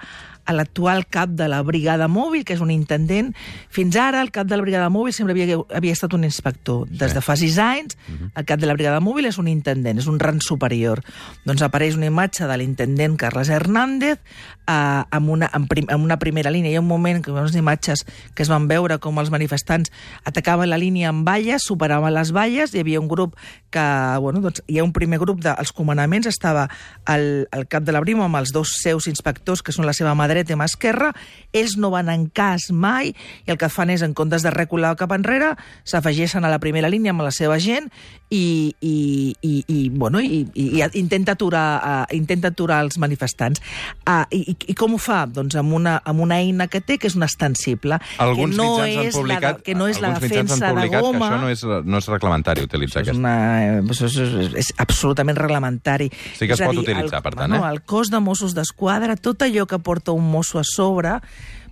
a 0.50 0.54
l'actual 0.57 1.04
cap 1.07 1.30
de 1.38 1.47
la 1.49 1.61
brigada 1.62 2.09
mòbil, 2.11 2.45
que 2.45 2.57
és 2.57 2.62
un 2.64 2.73
intendent. 2.75 3.30
Fins 3.71 3.97
ara, 4.00 4.23
el 4.25 4.33
cap 4.35 4.49
de 4.50 4.57
la 4.59 4.64
brigada 4.64 4.88
mòbil 4.90 5.14
sempre 5.14 5.37
havia, 5.37 5.61
havia 5.76 5.95
estat 5.95 6.16
un 6.16 6.25
inspector. 6.26 6.88
Des 6.90 7.14
de 7.14 7.23
fa 7.23 7.37
sis 7.38 7.59
anys, 7.59 7.97
uh 8.09 8.14
-huh. 8.14 8.30
el 8.35 8.45
cap 8.45 8.59
de 8.59 8.66
la 8.66 8.75
brigada 8.75 9.00
mòbil 9.00 9.26
és 9.26 9.38
un 9.38 9.49
intendent, 9.49 9.99
és 9.99 10.07
un 10.07 10.19
rang 10.19 10.40
superior. 10.40 11.02
Doncs 11.45 11.62
apareix 11.62 11.95
una 11.95 12.07
imatge 12.07 12.47
de 12.47 12.57
l'intendent 12.57 13.16
Carles 13.16 13.49
Hernández 13.49 14.19
eh, 14.66 15.02
amb, 15.11 15.28
una, 15.28 15.47
amb, 15.52 15.69
prim, 15.69 15.87
amb 15.88 16.04
una 16.04 16.19
primera 16.19 16.50
línia. 16.50 16.71
Hi 16.71 16.76
ha 16.76 16.80
un 16.80 16.88
moment 16.88 17.23
que 17.23 17.30
unes 17.30 17.54
imatges 17.54 18.04
que 18.35 18.42
es 18.42 18.49
van 18.49 18.66
veure 18.66 18.99
com 18.99 19.19
els 19.19 19.30
manifestants 19.30 19.92
atacaven 20.25 20.69
la 20.69 20.78
línia 20.78 21.11
amb 21.11 21.26
valles, 21.26 21.62
superaven 21.62 22.14
les 22.14 22.33
valles, 22.33 22.75
hi 22.75 22.80
havia 22.80 23.00
un 23.00 23.09
grup 23.09 23.37
que, 23.71 23.87
bueno, 24.20 24.42
doncs 24.44 24.62
hi 24.68 24.78
ha 24.80 24.85
un 24.87 24.94
primer 24.97 25.20
grup 25.23 25.42
dels 25.44 25.73
comandaments, 25.76 26.28
estava 26.30 26.66
el, 27.11 27.47
el 27.52 27.66
cap 27.70 27.85
de 27.87 27.94
la 27.94 28.02
Brimo 28.04 28.25
amb 28.26 28.40
els 28.40 28.54
dos 28.54 28.76
seus 28.82 29.09
inspectors, 29.11 29.62
que 29.62 29.75
són 29.75 29.88
la 29.88 29.94
seva 29.97 30.14
mà 30.18 30.28
dreta 30.30 30.54
i 30.54 30.59
mà 30.59 30.68
esquerra, 30.70 31.12
ells 31.52 31.76
no 31.80 31.92
van 31.94 32.11
en 32.12 32.28
cas 32.35 32.70
mai, 32.70 33.14
i 33.47 33.52
el 33.52 33.59
que 33.61 33.70
fan 33.73 33.92
és, 33.94 34.04
en 34.06 34.14
comptes 34.16 34.44
de 34.47 34.52
recular 34.54 34.94
cap 35.00 35.12
enrere, 35.16 35.54
s'afegeixen 35.88 36.44
a 36.44 36.52
la 36.52 36.61
primera 36.62 36.90
línia 36.92 37.14
amb 37.14 37.25
la 37.26 37.32
seva 37.35 37.59
gent 37.62 37.88
i, 38.30 38.75
i, 38.80 38.97
i, 39.42 39.54
i, 39.66 39.78
bueno, 39.90 40.20
i, 40.23 40.44
i, 40.54 40.66
i 40.78 40.85
intenta, 41.00 41.35
aturar, 41.35 41.66
uh, 41.80 42.14
intenta 42.14 42.52
aturar 42.54 42.80
els 42.85 42.99
manifestants. 43.02 43.62
Uh, 44.06 44.23
i, 44.30 44.54
I 44.70 44.76
com 44.78 44.94
ho 44.94 45.00
fa? 45.02 45.25
Doncs 45.30 45.56
amb 45.59 45.75
una, 45.75 45.97
amb 46.06 46.23
una 46.23 46.38
eina 46.38 46.68
que 46.70 46.80
té, 46.85 46.99
que 47.00 47.11
és 47.11 47.16
un 47.18 47.26
extensible. 47.26 47.99
Alguns 48.23 48.54
que 48.54 48.62
no 48.62 48.68
han 48.78 49.11
publicat, 49.14 49.59
la, 49.59 49.64
que 49.66 49.75
no 49.75 49.88
és 49.90 50.00
la 50.02 50.14
defensa 50.18 50.73
de 50.76 50.87
goma. 50.94 51.18
que 51.18 51.35
això 51.35 51.40
no 51.42 51.50
és, 51.50 51.64
no 51.87 52.00
és 52.00 52.11
reglamentari 52.11 52.64
utilitzar 52.66 53.02
això 53.02 53.14
és, 53.16 53.20
una, 53.20 53.79
és, 53.88 54.02
és, 54.06 54.56
és 54.62 54.72
absolutament 54.82 55.38
reglamentari. 55.38 56.10
Sí 56.38 56.49
que 56.49 56.56
es 56.56 56.62
pot 56.62 56.75
dir, 56.76 56.84
utilitzar, 56.84 57.20
el, 57.20 57.25
per 57.25 57.34
tant. 57.34 57.54
Bueno, 57.54 57.64
eh? 57.64 57.72
El 57.72 57.82
cos 57.88 58.12
de 58.12 58.20
Mossos 58.22 58.54
d'Esquadra, 58.56 59.16
tot 59.16 59.42
allò 59.46 59.66
que 59.70 59.80
porta 59.82 60.12
un 60.16 60.30
mosso 60.30 60.60
a 60.60 60.66
sobre, 60.66 61.16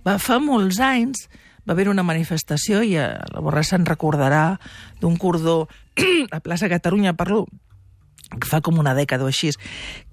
va, 0.05 0.17
fa 0.21 0.39
molts 0.43 0.81
anys 0.83 1.27
va 1.69 1.75
haver 1.75 1.89
una 1.91 2.05
manifestació, 2.05 2.81
i 2.81 2.95
eh, 2.97 3.09
la 3.29 3.41
Borràs 3.45 3.73
se'n 3.75 3.85
recordarà, 3.85 4.57
d'un 5.01 5.17
cordó 5.21 5.67
a 6.35 6.39
plaça 6.41 6.71
Catalunya, 6.71 7.13
parlo 7.13 7.45
fa 8.45 8.61
com 8.61 8.77
una 8.79 8.93
dècada 8.93 9.25
o 9.25 9.29
així, 9.29 9.49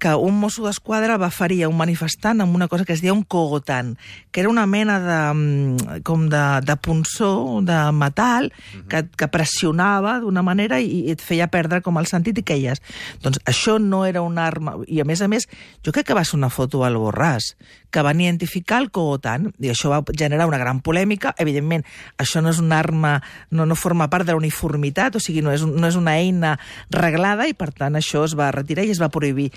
que 0.01 0.13
un 0.15 0.39
mosso 0.41 0.63
d'esquadra 0.65 1.19
va 1.21 1.29
ferir 1.33 1.63
a 1.63 1.69
un 1.69 1.77
manifestant 1.77 2.41
amb 2.41 2.55
una 2.55 2.67
cosa 2.67 2.85
que 2.85 2.95
es 2.95 3.01
deia 3.03 3.13
un 3.13 3.23
cogotant, 3.23 3.93
que 4.31 4.41
era 4.41 4.49
una 4.49 4.65
mena 4.65 4.97
de, 4.99 5.19
mm, 5.33 6.01
com 6.07 6.27
de, 6.29 6.43
de 6.65 6.75
punçó, 6.81 7.61
de 7.61 7.77
metal, 7.93 8.51
que, 8.89 9.05
que 9.17 9.27
pressionava 9.29 10.17
d'una 10.23 10.41
manera 10.41 10.79
i, 10.81 11.05
i 11.07 11.13
et 11.13 11.21
feia 11.21 11.47
perdre 11.51 11.81
com 11.85 11.97
el 12.01 12.09
sentit 12.09 12.41
i 12.41 12.45
queies. 12.45 12.81
Doncs 13.21 13.41
això 13.45 13.77
no 13.79 14.05
era 14.05 14.23
una 14.25 14.47
arma... 14.47 14.77
I 14.87 15.01
a 15.01 15.05
més 15.05 15.21
a 15.21 15.27
més, 15.29 15.47
jo 15.85 15.93
crec 15.93 16.09
que 16.09 16.17
va 16.17 16.25
ser 16.25 16.37
una 16.39 16.49
foto 16.49 16.83
al 16.85 16.97
Borràs, 16.97 17.53
que 17.91 18.01
van 18.03 18.19
identificar 18.21 18.81
el 18.81 18.89
cogotant, 18.91 19.51
i 19.61 19.69
això 19.71 19.91
va 19.93 20.01
generar 20.11 20.47
una 20.49 20.59
gran 20.59 20.81
polèmica. 20.81 21.33
Evidentment, 21.37 21.85
això 22.17 22.41
no 22.41 22.51
és 22.51 22.59
una 22.63 22.79
arma, 22.81 23.17
no, 23.51 23.65
no 23.65 23.77
forma 23.77 24.09
part 24.09 24.25
de 24.25 24.33
la 24.33 24.41
uniformitat, 24.41 25.15
o 25.15 25.23
sigui, 25.23 25.43
no 25.45 25.53
és, 25.53 25.63
no 25.63 25.87
és 25.87 25.95
una 25.99 26.17
eina 26.17 26.57
reglada, 26.93 27.47
i 27.47 27.55
per 27.57 27.71
tant 27.75 27.95
això 27.95 28.06
es 28.25 28.35
va 28.37 28.51
retirar 28.55 28.85
i 28.87 28.93
es 28.93 29.01
va 29.01 29.11
prohibir. 29.13 29.49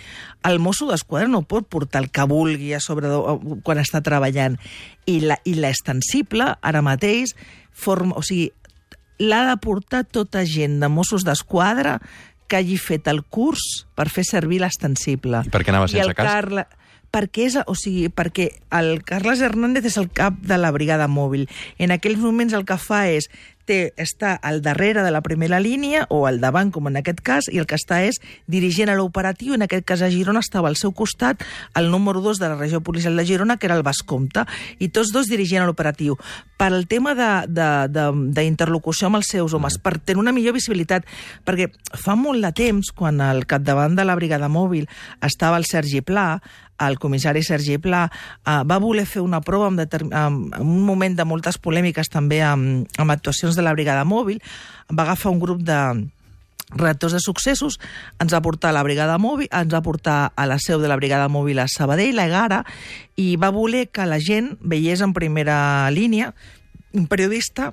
El 0.46 0.58
mosso 0.62 0.88
d'esquadra 0.90 1.30
no 1.30 1.42
pot 1.42 1.68
portar 1.70 2.02
el 2.04 2.10
que 2.10 2.26
vulgui 2.28 2.72
a 2.74 2.80
sobre 2.82 3.10
de, 3.10 3.20
quan 3.66 3.82
està 3.82 4.02
treballant. 4.04 4.58
I 5.06 5.20
l'extensible, 5.56 6.54
ara 6.60 6.82
mateix, 6.82 7.36
forma, 7.70 8.16
o 8.18 8.24
sigui, 8.26 8.50
l'ha 9.20 9.44
de 9.50 9.56
portar 9.60 10.04
tota 10.08 10.44
gent 10.48 10.78
de 10.80 10.88
Mossos 10.88 11.24
d'Esquadra 11.28 11.98
que 12.50 12.58
hagi 12.58 12.76
fet 12.82 13.06
el 13.12 13.22
curs 13.22 13.86
per 13.94 14.08
fer 14.10 14.24
servir 14.26 14.58
l'extensible. 14.64 15.44
I 15.46 15.52
per 15.52 15.62
què 15.62 15.70
anava 15.70 15.86
sense 15.88 16.02
I 16.02 16.08
el 16.08 16.16
cas? 16.18 16.26
Carla, 16.26 16.66
perquè, 17.10 17.46
és, 17.50 17.58
o 17.66 17.74
sigui, 17.78 18.08
perquè 18.08 18.50
el 18.76 19.02
Carles 19.06 19.42
Hernández 19.42 19.90
és 19.90 19.98
el 20.00 20.10
cap 20.14 20.36
de 20.42 20.58
la 20.58 20.70
brigada 20.74 21.08
mòbil. 21.10 21.48
En 21.78 21.90
aquells 21.94 22.20
moments 22.22 22.54
el 22.56 22.66
que 22.68 22.78
fa 22.80 23.06
és 23.10 23.30
té, 23.70 23.92
està 24.00 24.34
al 24.34 24.62
darrere 24.64 25.04
de 25.06 25.10
la 25.14 25.22
primera 25.22 25.60
línia, 25.62 26.06
o 26.10 26.24
al 26.26 26.40
davant, 26.42 26.72
com 26.74 26.88
en 26.90 26.98
aquest 27.00 27.20
cas, 27.26 27.48
i 27.52 27.60
el 27.62 27.66
que 27.70 27.78
està 27.78 28.00
és 28.06 28.18
dirigint 28.50 28.90
a 28.90 28.96
l'operatiu, 28.98 29.54
en 29.54 29.62
aquest 29.66 29.86
cas 29.86 30.02
a 30.02 30.10
Girona 30.10 30.42
estava 30.42 30.70
al 30.70 30.78
seu 30.80 30.92
costat 30.96 31.44
el 31.78 31.90
número 31.92 32.22
2 32.24 32.40
de 32.42 32.48
la 32.50 32.58
regió 32.58 32.80
policial 32.80 33.16
de 33.16 33.26
Girona, 33.28 33.58
que 33.58 33.66
era 33.68 33.76
el 33.78 33.86
Bascomte, 33.86 34.46
i 34.78 34.88
tots 34.88 35.12
dos 35.14 35.30
dirigien 35.30 35.62
a 35.62 35.68
l'operatiu. 35.68 36.18
Per 36.60 36.70
al 36.70 36.86
tema 36.90 37.14
d'interlocució 37.14 39.08
amb 39.08 39.20
els 39.20 39.30
seus 39.30 39.54
homes, 39.54 39.78
per 39.78 39.98
tenir 39.98 40.20
una 40.22 40.34
millor 40.34 40.56
visibilitat, 40.58 41.06
perquè 41.46 41.70
fa 41.94 42.16
molt 42.18 42.42
de 42.44 42.52
temps, 42.56 42.90
quan 42.96 43.20
al 43.24 43.46
capdavant 43.46 43.94
de 43.96 44.04
la 44.04 44.18
brigada 44.18 44.50
mòbil 44.50 44.88
estava 45.22 45.60
el 45.60 45.68
Sergi 45.68 46.02
Pla, 46.02 46.40
el 46.86 46.98
comissari 46.98 47.42
Sergi 47.46 47.78
Pla 47.78 48.06
eh, 48.10 48.60
va 48.64 48.80
voler 48.82 49.06
fer 49.06 49.22
una 49.24 49.40
prova 49.40 49.68
en, 49.70 50.12
en 50.12 50.40
un 50.60 50.84
moment 50.86 51.16
de 51.16 51.26
moltes 51.28 51.58
polèmiques 51.58 52.08
també 52.12 52.40
amb, 52.42 52.88
amb 52.98 53.16
actuacions 53.16 53.56
de 53.56 53.66
la 53.66 53.74
brigada 53.76 54.04
mòbil, 54.04 54.40
va 54.90 55.04
agafar 55.04 55.32
un 55.32 55.40
grup 55.40 55.62
de 55.66 55.80
redactors 56.70 57.12
de 57.12 57.20
successos, 57.20 57.80
ens 58.22 58.32
va 58.32 58.42
portar 58.42 58.70
a 58.70 58.76
la 58.76 58.84
brigada 58.86 59.18
mòbil, 59.18 59.48
ens 59.50 59.72
va 59.74 59.82
portar 59.82 60.32
a 60.36 60.46
la 60.46 60.58
seu 60.62 60.80
de 60.80 60.88
la 60.88 60.96
brigada 60.96 61.28
mòbil 61.28 61.58
a 61.58 61.68
Sabadell, 61.68 62.18
a 62.18 62.28
Egara, 62.30 62.62
i 63.16 63.34
va 63.36 63.50
voler 63.50 63.88
que 63.90 64.06
la 64.06 64.20
gent 64.22 64.54
veiés 64.60 65.02
en 65.02 65.14
primera 65.16 65.90
línia 65.90 66.32
un 66.94 67.06
periodista 67.06 67.72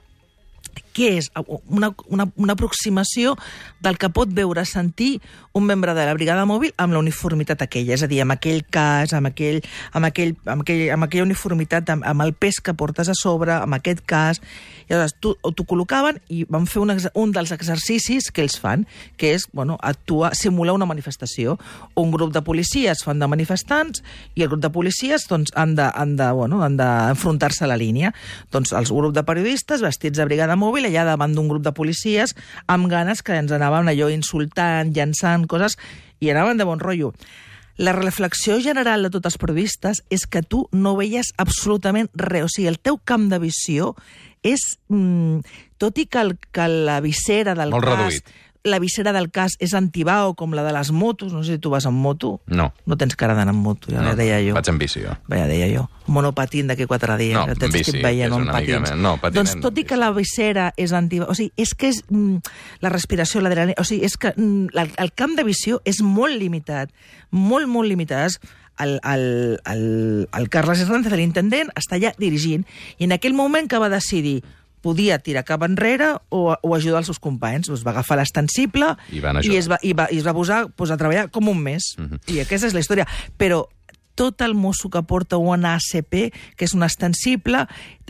què 0.98 1.14
és? 1.20 1.30
Una, 1.70 1.92
una, 2.10 2.28
una 2.36 2.56
aproximació 2.58 3.36
del 3.84 4.00
que 4.02 4.10
pot 4.14 4.32
veure, 4.34 4.66
sentir 4.66 5.20
un 5.58 5.68
membre 5.70 5.94
de 5.98 6.06
la 6.06 6.16
brigada 6.18 6.46
mòbil 6.50 6.74
amb 6.82 6.96
la 6.96 7.02
uniformitat 7.04 7.62
aquella, 7.66 7.94
és 7.94 8.04
a 8.06 8.10
dir, 8.10 8.24
amb 8.24 8.34
aquell 8.34 8.64
cas, 8.74 9.14
amb, 9.18 9.30
aquell, 9.30 9.62
amb, 9.94 10.10
aquell, 10.10 10.34
amb, 10.46 10.66
aquell, 10.66 10.88
amb 10.96 11.08
aquella 11.08 11.28
uniformitat, 11.28 11.94
amb, 11.94 12.06
amb 12.08 12.26
el 12.26 12.34
pes 12.34 12.62
que 12.64 12.74
portes 12.78 13.10
a 13.10 13.18
sobre, 13.18 13.54
amb 13.58 13.78
aquest 13.78 14.04
cas... 14.10 14.42
I 14.88 14.94
llavors 14.94 15.18
t'ho 15.20 15.64
col·locaven 15.68 16.22
i 16.32 16.46
van 16.48 16.64
fer 16.64 16.80
un, 16.80 16.94
un 17.20 17.32
dels 17.36 17.52
exercicis 17.52 18.30
que 18.32 18.40
ells 18.46 18.56
fan, 18.56 18.86
que 19.20 19.34
és 19.36 19.44
bueno, 19.52 19.76
actuar, 19.84 20.30
simular 20.32 20.78
una 20.78 20.88
manifestació. 20.88 21.58
Un 22.00 22.14
grup 22.14 22.32
de 22.32 22.40
policies 22.40 23.04
fan 23.04 23.20
de 23.20 23.28
manifestants 23.28 24.00
i 24.40 24.46
el 24.46 24.52
grup 24.54 24.64
de 24.64 24.72
policies 24.72 25.28
doncs, 25.28 25.52
han 25.60 25.76
d'enfrontar-se 25.76 26.16
de, 26.16 26.32
bueno, 26.40 26.62
de 27.60 27.66
a 27.68 27.68
la 27.68 27.76
línia. 27.76 28.14
Doncs 28.56 28.72
els 28.80 28.94
grup 28.96 29.12
de 29.18 29.26
periodistes 29.28 29.84
vestits 29.84 30.22
de 30.22 30.30
brigada 30.30 30.56
mòbil 30.56 30.87
allà 30.88 31.06
davant 31.08 31.36
d'un 31.36 31.50
grup 31.52 31.66
de 31.66 31.74
policies 31.76 32.34
amb 32.68 32.90
ganes 32.92 33.22
que 33.22 33.38
ens 33.38 33.54
anaven 33.54 33.92
allò 33.92 34.10
insultant, 34.14 34.94
llançant 34.96 35.48
coses, 35.48 35.78
i 36.20 36.32
anaven 36.32 36.58
de 36.58 36.68
bon 36.68 36.82
rotllo. 36.82 37.14
La 37.78 37.94
reflexió 37.94 38.58
general 38.60 39.06
de 39.06 39.12
tots 39.14 39.30
els 39.30 39.38
periodistes 39.38 40.02
és 40.10 40.26
que 40.26 40.42
tu 40.42 40.64
no 40.74 40.96
veies 40.98 41.30
absolutament 41.38 42.10
res. 42.18 42.48
O 42.48 42.50
sigui, 42.50 42.72
el 42.72 42.82
teu 42.82 42.98
camp 42.98 43.30
de 43.30 43.42
visió 43.44 43.94
és... 44.42 44.64
Mm, 44.90 45.46
tot 45.78 46.00
i 46.02 46.08
que, 46.10 46.22
el, 46.26 46.32
que 46.50 46.66
la 46.66 47.00
visera 47.06 47.54
del 47.54 47.70
Molt 47.70 47.86
cas... 47.86 48.00
reduït 48.00 48.32
la 48.68 48.80
visera 48.80 49.14
del 49.16 49.30
cas 49.32 49.56
és 49.64 49.74
antibao, 49.74 50.36
com 50.36 50.54
la 50.54 50.64
de 50.64 50.74
les 50.76 50.92
motos. 50.92 51.34
No 51.34 51.44
sé 51.44 51.56
si 51.56 51.60
tu 51.64 51.72
vas 51.74 51.86
amb 51.90 51.98
moto. 52.04 52.38
No. 52.48 52.70
No 52.86 52.98
tens 52.98 53.16
cara 53.16 53.34
d'anar 53.38 53.54
amb 53.56 53.64
moto, 53.66 53.92
ja 53.92 54.02
no, 54.04 54.14
deia 54.20 54.38
jo. 54.46 54.54
Vaig 54.58 54.70
en 54.70 54.78
bici, 54.82 55.02
jo. 55.06 55.16
Ja 55.32 55.48
deia 55.50 55.68
jo. 55.74 55.88
Monopatín 56.08 56.68
d'aquí 56.70 56.86
quatre 56.88 57.18
dies. 57.20 57.34
No, 57.36 57.46
ja 57.50 57.56
en 57.58 57.74
bici, 57.74 57.96
veient, 58.00 58.30
és 58.30 58.36
amb 58.38 58.46
una 58.48 58.60
mica 58.60 58.80
més- 58.84 58.94
no, 58.96 59.16
patinem 59.20 59.42
doncs 59.44 59.58
tot 59.64 59.78
i 59.78 59.84
amb 59.84 59.90
que 59.90 59.98
la 60.00 60.12
visera 60.16 60.70
és 60.78 60.94
antibao... 60.94 61.32
O 61.32 61.36
sigui, 61.36 61.52
és 61.58 61.74
que 61.76 61.90
és 61.92 62.04
mm, 62.10 62.38
la 62.86 62.94
respiració, 62.94 63.42
l'adrenalina... 63.42 63.76
O 63.82 63.88
sigui, 63.88 64.06
és 64.08 64.16
que 64.18 64.32
mm, 64.36 64.70
la, 64.78 64.88
el 65.04 65.12
camp 65.14 65.36
de 65.36 65.44
visió 65.48 65.82
és 65.84 66.00
molt 66.06 66.38
limitat. 66.38 66.94
Molt, 67.32 67.68
molt 67.68 67.90
limitat. 67.90 68.40
El, 68.78 69.00
el, 69.04 69.60
el, 69.66 70.28
el 70.38 70.50
Carles 70.54 70.84
Hernández, 70.84 71.12
l'intendent, 71.18 71.72
està 71.76 71.98
allà 71.98 72.12
dirigint. 72.22 72.64
I 73.02 73.08
en 73.10 73.16
aquell 73.16 73.34
moment 73.34 73.66
que 73.68 73.80
va 73.82 73.90
decidir 73.90 74.44
podia 74.88 75.20
tirar 75.20 75.44
cap 75.48 75.66
enrere 75.68 76.14
o, 76.32 76.44
o 76.56 76.76
ajudar 76.76 77.04
els 77.04 77.12
seus 77.12 77.22
companys. 77.24 77.68
Doncs 77.68 77.86
va 77.86 77.94
agafar 77.96 78.22
l'extensible 78.22 78.96
I 79.12 79.22
i 79.44 79.58
es 79.60 79.68
va, 79.68 79.82
i 79.84 79.92
va, 79.98 80.08
i 80.12 80.22
es 80.22 80.28
va 80.28 80.36
posar 80.38 80.66
pues, 80.72 80.94
a 80.94 81.00
treballar 81.00 81.28
com 81.34 81.52
un 81.52 81.60
mes. 81.60 81.96
I 82.32 82.42
aquesta 82.46 82.72
és 82.72 82.78
la 82.78 82.84
història. 82.86 83.08
Però 83.38 83.66
tot 84.18 84.42
el 84.42 84.56
mosso 84.58 84.90
que 84.90 85.04
porta 85.06 85.38
un 85.38 85.64
ACP, 85.70 86.34
que 86.58 86.66
és 86.66 86.74
un 86.74 86.82
extensible, 86.84 87.68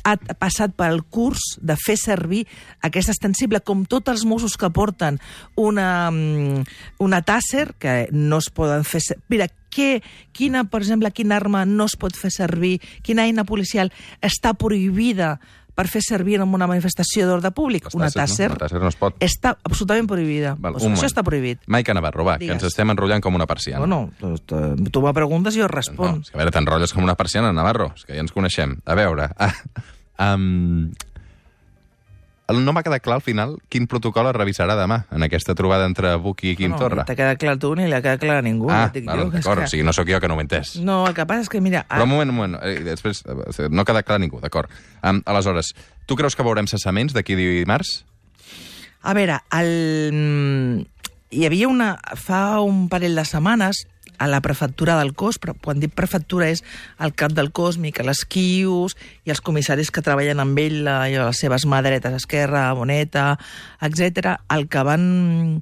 ha 0.08 0.16
passat 0.40 0.72
pel 0.80 1.02
curs 1.04 1.58
de 1.60 1.76
fer 1.76 1.98
servir 2.00 2.46
aquest 2.88 3.12
extensible, 3.12 3.60
com 3.60 3.84
tots 3.84 4.14
els 4.14 4.24
mossos 4.26 4.56
que 4.58 4.72
porten 4.72 5.20
una, 5.60 6.08
mm, 6.10 6.64
una 7.04 7.22
Tasser, 7.28 7.74
que 7.76 8.08
no 8.16 8.40
es 8.40 8.48
poden 8.50 8.88
fer... 8.88 9.04
Mira, 9.28 9.50
què, 9.68 10.02
quina, 10.32 10.64
per 10.64 10.82
exemple, 10.82 11.12
quina 11.12 11.36
arma 11.36 11.66
no 11.68 11.90
es 11.92 11.98
pot 12.00 12.16
fer 12.16 12.32
servir, 12.32 12.78
quina 13.04 13.28
eina 13.28 13.44
policial 13.44 13.92
està 14.24 14.56
prohibida 14.56 15.42
per 15.78 15.86
fer 15.92 16.02
servir 16.02 16.40
en 16.42 16.48
una 16.58 16.66
manifestació 16.66 17.28
d'ordre 17.30 17.52
públic? 17.54 17.86
Les 17.86 17.96
una 17.96 18.10
Tasser. 18.10 18.48
no? 18.50 18.56
Una 18.58 18.64
tasser 18.66 18.82
no 18.82 18.90
es 18.90 18.98
pot. 18.98 19.16
Està 19.22 19.54
absolutament 19.64 20.08
prohibida. 20.10 20.56
Val, 20.58 20.74
Pues 20.74 20.88
un 20.90 20.96
això 20.98 21.06
està 21.06 21.22
prohibit. 21.24 21.62
Maica 21.68 21.94
Navarro, 21.94 22.26
va, 22.26 22.40
Digues. 22.40 22.50
que 22.50 22.58
ens 22.58 22.64
estem 22.72 22.90
enrotllant 22.90 23.22
com 23.22 23.36
una 23.38 23.46
persiana. 23.46 23.86
Bueno, 23.86 24.10
tu, 24.48 25.02
me 25.06 25.14
preguntes 25.14 25.56
i 25.56 25.62
jo 25.62 25.68
No, 25.68 25.76
responc. 25.76 26.24
és 26.26 26.32
que 26.32 26.38
a 26.38 26.42
veure, 26.42 26.52
t'enrotlles 26.52 26.94
com 26.98 27.04
una 27.06 27.16
persiana, 27.16 27.54
Navarro. 27.54 27.92
És 27.96 28.06
que 28.06 28.16
ja 28.18 28.26
ens 28.26 28.32
coneixem. 28.34 28.80
A 28.86 28.96
veure... 28.98 29.30
Ah, 29.38 29.54
um, 30.34 30.92
no 32.56 32.72
m'ha 32.72 32.84
quedat 32.84 33.04
clar 33.04 33.18
al 33.20 33.22
final 33.26 33.58
quin 33.68 33.88
protocol 33.92 34.30
es 34.30 34.36
revisarà 34.38 34.76
demà 34.80 35.02
en 35.12 35.24
aquesta 35.26 35.56
trobada 35.56 35.86
entre 35.90 36.14
Buki 36.16 36.54
i 36.54 36.56
Quim 36.56 36.72
no, 36.72 36.78
Torra. 36.80 37.04
T'ha 37.08 37.16
quedat 37.18 37.40
clar 37.42 37.58
tu 37.60 37.74
ni 37.76 37.88
li 37.88 37.94
ha 37.98 38.02
quedat 38.02 38.22
clar 38.22 38.38
a 38.40 38.42
ningú. 38.46 38.70
ah, 38.72 38.88
ja 38.94 39.02
val, 39.04 39.32
d'acord, 39.32 39.60
que- 39.60 39.66
o 39.66 39.68
sigui, 39.68 39.84
no 39.84 39.92
sóc 39.94 40.08
jo 40.08 40.20
que 40.24 40.28
no 40.32 40.36
ho 40.38 40.42
entès. 40.42 40.78
No, 40.80 41.06
el 41.08 41.14
que 41.14 41.26
passa 41.28 41.42
és 41.42 41.50
que, 41.50 41.60
mira... 41.62 41.86
Però 41.90 42.04
un 42.08 42.10
moment, 42.10 42.30
un 42.32 42.36
moment, 42.36 42.56
eh, 42.64 42.80
després, 42.88 43.24
eh, 43.28 43.68
no 43.70 43.82
ha 43.82 43.86
quedat 43.86 44.06
clar 44.08 44.16
a 44.16 44.24
ningú, 44.24 44.40
d'acord. 44.40 44.72
Um, 45.04 45.22
aleshores, 45.26 45.74
tu 46.06 46.16
creus 46.16 46.36
que 46.36 46.44
veurem 46.48 46.68
cessaments 46.72 47.14
d'aquí 47.14 47.36
dimarts? 47.36 48.06
A 49.04 49.14
veure, 49.14 49.42
el... 49.52 50.88
hi 51.30 51.46
havia 51.46 51.68
una... 51.68 51.98
Fa 52.16 52.62
un 52.64 52.88
parell 52.90 53.16
de 53.20 53.26
setmanes 53.28 53.86
a 54.18 54.28
la 54.28 54.42
prefectura 54.42 54.98
del 55.00 55.14
cos, 55.14 55.38
però 55.40 55.54
quan 55.62 55.80
dic 55.80 55.94
prefectura 55.94 56.50
és 56.50 56.64
el 57.00 57.14
cap 57.14 57.32
del 57.38 57.52
cos, 57.52 57.78
Miquel 57.78 58.10
Esquius, 58.10 58.96
i 59.26 59.32
els 59.34 59.42
comissaris 59.42 59.92
que 59.92 60.02
treballen 60.06 60.40
amb 60.40 60.58
ell, 60.60 60.84
la, 60.88 60.98
i 61.10 61.18
les 61.18 61.38
seves 61.44 61.66
mà 61.66 61.82
dretes, 61.86 62.14
esquerra, 62.24 62.72
Boneta, 62.74 63.38
etc. 63.82 64.38
el 64.54 64.68
que 64.68 64.84
van 64.84 65.62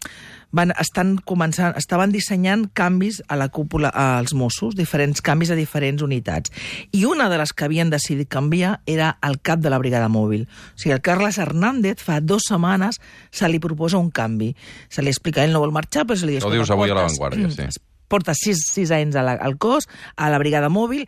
van, 0.56 0.72
estan 0.80 1.18
començant, 1.28 1.74
estaven 1.76 2.14
dissenyant 2.14 2.70
canvis 2.72 3.18
a 3.28 3.36
la 3.36 3.50
cúpula 3.52 3.90
als 3.92 4.32
Mossos, 4.34 4.72
diferents 4.78 5.20
canvis 5.20 5.50
a 5.52 5.58
diferents 5.60 6.00
unitats. 6.06 6.50
I 6.96 7.02
una 7.10 7.28
de 7.28 7.36
les 7.42 7.52
que 7.52 7.66
havien 7.66 7.90
decidit 7.92 8.30
canviar 8.32 8.78
era 8.88 9.18
el 9.22 9.42
cap 9.44 9.60
de 9.60 9.70
la 9.74 9.82
brigada 9.84 10.08
mòbil. 10.08 10.46
O 10.48 10.80
sigui, 10.80 10.94
el 10.96 11.02
Carles 11.04 11.42
Hernández 11.44 12.00
fa 12.00 12.22
dues 12.24 12.48
setmanes 12.48 13.02
se 13.36 13.50
li 13.52 13.60
proposa 13.60 14.00
un 14.00 14.12
canvi. 14.16 14.54
Se 14.88 15.04
li 15.04 15.12
explica, 15.12 15.44
ell 15.44 15.52
no 15.52 15.60
vol 15.60 15.76
marxar, 15.76 16.06
però 16.08 16.16
se 16.16 16.26
li. 16.26 16.38
Ho 16.40 16.48
dius 16.48 16.70
"Escolta, 16.70 16.74
avui 16.80 16.90
a 16.90 16.94
La 16.96 17.02
portes- 17.02 17.20
Vanguardia, 17.20 17.52
sí. 17.52 17.80
Porta 18.16 18.36
sis, 18.38 18.68
sis 18.72 18.96
anys 18.96 19.20
la, 19.20 19.36
al 19.36 19.60
cos, 19.60 19.90
a 20.16 20.32
la 20.32 20.40
brigada 20.40 20.72
mòbil, 20.72 21.04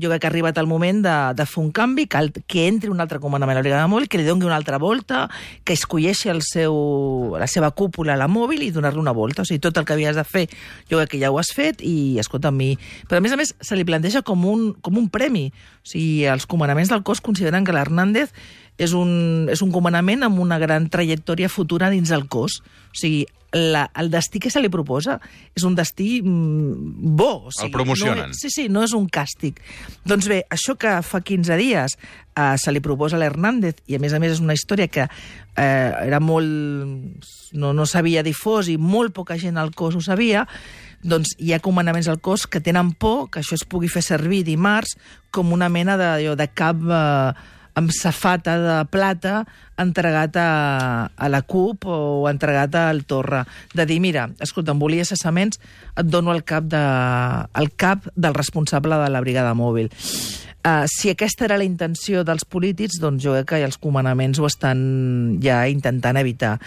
jo 0.00 0.08
crec 0.08 0.22
que 0.22 0.28
ha 0.28 0.30
arribat 0.30 0.58
el 0.58 0.68
moment 0.70 1.02
de, 1.04 1.14
de 1.36 1.46
fer 1.46 1.60
un 1.62 1.70
canvi, 1.74 2.06
que, 2.10 2.18
el, 2.18 2.30
que 2.46 2.66
entri 2.68 2.90
un 2.90 3.00
altre 3.02 3.20
comandament 3.20 3.58
a 3.58 3.60
la 3.60 3.64
brigada 3.64 3.88
mòbil, 3.90 4.08
que 4.08 4.20
li 4.20 4.26
doni 4.26 4.46
una 4.46 4.56
altra 4.56 4.78
volta, 4.82 5.24
que 5.66 5.74
escolleixi 5.76 6.30
el 6.32 6.42
seu, 6.46 7.36
la 7.40 7.48
seva 7.50 7.72
cúpula 7.76 8.14
a 8.14 8.20
la 8.20 8.28
mòbil 8.30 8.62
i 8.64 8.70
donar-li 8.74 9.02
una 9.02 9.14
volta. 9.16 9.42
O 9.42 9.48
sigui, 9.48 9.60
tot 9.62 9.80
el 9.80 9.86
que 9.86 9.96
havies 9.96 10.18
de 10.18 10.24
fer, 10.24 10.46
jo 10.90 11.00
crec 11.00 11.14
que 11.14 11.22
ja 11.22 11.32
ho 11.32 11.40
has 11.42 11.52
fet 11.56 11.82
i, 11.82 12.18
escolta, 12.22 12.50
a 12.50 12.54
mi... 12.54 12.72
Però, 13.10 13.20
a 13.20 13.24
més 13.24 13.34
a 13.34 13.40
més, 13.40 13.54
se 13.60 13.78
li 13.78 13.86
planteja 13.86 14.24
com 14.26 14.46
un, 14.48 14.70
com 14.80 14.98
un 15.00 15.10
premi. 15.12 15.48
O 15.82 15.92
sigui, 15.92 16.24
els 16.30 16.48
comandaments 16.50 16.92
del 16.92 17.04
cos 17.06 17.22
consideren 17.24 17.66
que 17.66 17.74
l'Hernández 17.76 18.34
és 18.80 18.94
un, 18.96 19.10
és 19.52 19.60
un 19.60 19.72
comandament 19.74 20.24
amb 20.24 20.40
una 20.40 20.56
gran 20.62 20.88
trajectòria 20.88 21.50
futura 21.52 21.90
dins 21.92 22.08
del 22.08 22.24
cos. 22.32 22.60
O 22.90 22.96
sigui, 22.96 23.26
la, 23.52 23.88
el 23.98 24.08
destí 24.12 24.38
que 24.38 24.50
se 24.50 24.60
li 24.62 24.70
proposa 24.70 25.16
és 25.58 25.64
un 25.66 25.74
destí 25.76 26.20
mm, 26.22 27.14
bo. 27.18 27.48
O 27.50 27.52
sigui, 27.52 27.66
El 27.68 27.74
promocionen. 27.74 28.30
No, 28.30 28.36
és- 28.36 28.40
sí, 28.40 28.50
sí, 28.54 28.68
no 28.72 28.84
és 28.86 28.94
un 28.96 29.08
càstig. 29.10 29.58
Doncs 30.08 30.30
bé, 30.30 30.44
això 30.54 30.78
que 30.80 30.94
fa 31.02 31.20
15 31.20 31.58
dies 31.60 31.96
eh, 31.98 32.54
se 32.56 32.72
li 32.72 32.80
proposa 32.80 33.18
a 33.18 33.22
l'Hernández, 33.22 33.82
i 33.90 33.98
a 33.98 34.02
més 34.02 34.14
a 34.14 34.22
més 34.22 34.38
és 34.38 34.40
una 34.44 34.54
història 34.56 34.88
que 34.88 35.04
eh, 35.04 35.90
era 36.06 36.20
molt... 36.22 36.46
no, 37.52 37.72
no 37.74 37.86
s'havia 37.86 38.22
difós 38.22 38.70
i 38.70 38.78
molt 38.78 39.12
poca 39.12 39.36
gent 39.36 39.58
al 39.58 39.74
cos 39.74 39.96
ho 39.98 40.00
sabia, 40.04 40.46
doncs 41.02 41.34
hi 41.40 41.52
ha 41.52 41.60
comandaments 41.64 42.08
al 42.08 42.20
cos 42.22 42.46
que 42.46 42.60
tenen 42.62 42.92
por 42.92 43.30
que 43.32 43.40
això 43.42 43.56
es 43.58 43.64
pugui 43.66 43.88
fer 43.90 44.02
servir 44.06 44.44
dimarts 44.46 44.94
com 45.34 45.50
una 45.52 45.68
mena 45.68 45.96
de, 45.98 46.36
de 46.38 46.48
cap 46.54 46.78
eh, 46.86 47.32
amb 47.78 47.92
safata 47.94 48.56
de 48.60 48.76
plata 48.90 49.44
entregat 49.80 50.36
a, 50.36 50.50
a 51.14 51.28
la 51.32 51.42
CUP 51.42 51.86
o 51.88 52.28
entregat 52.30 52.74
al 52.76 53.04
Torra. 53.08 53.44
De 53.74 53.86
dir, 53.88 54.00
mira, 54.02 54.28
escolta, 54.40 54.74
em 54.74 54.82
volia 54.82 55.06
cessaments, 55.08 55.60
et 55.96 56.06
dono 56.06 56.34
el 56.34 56.44
cap, 56.44 56.66
de, 56.68 56.84
el 57.60 57.70
cap 57.80 58.10
del 58.14 58.36
responsable 58.36 59.00
de 59.00 59.10
la 59.10 59.22
brigada 59.24 59.54
mòbil. 59.56 59.90
Uh, 60.60 60.84
si 60.92 61.08
aquesta 61.08 61.46
era 61.46 61.56
la 61.56 61.64
intenció 61.64 62.20
dels 62.28 62.44
polítics, 62.44 62.98
doncs 63.00 63.22
jo 63.24 63.32
crec 63.38 63.54
que 63.54 63.62
els 63.64 63.80
comandaments 63.80 64.40
ho 64.40 64.48
estan 64.48 65.38
ja 65.40 65.62
intentant 65.72 66.20
evitar. 66.20 66.58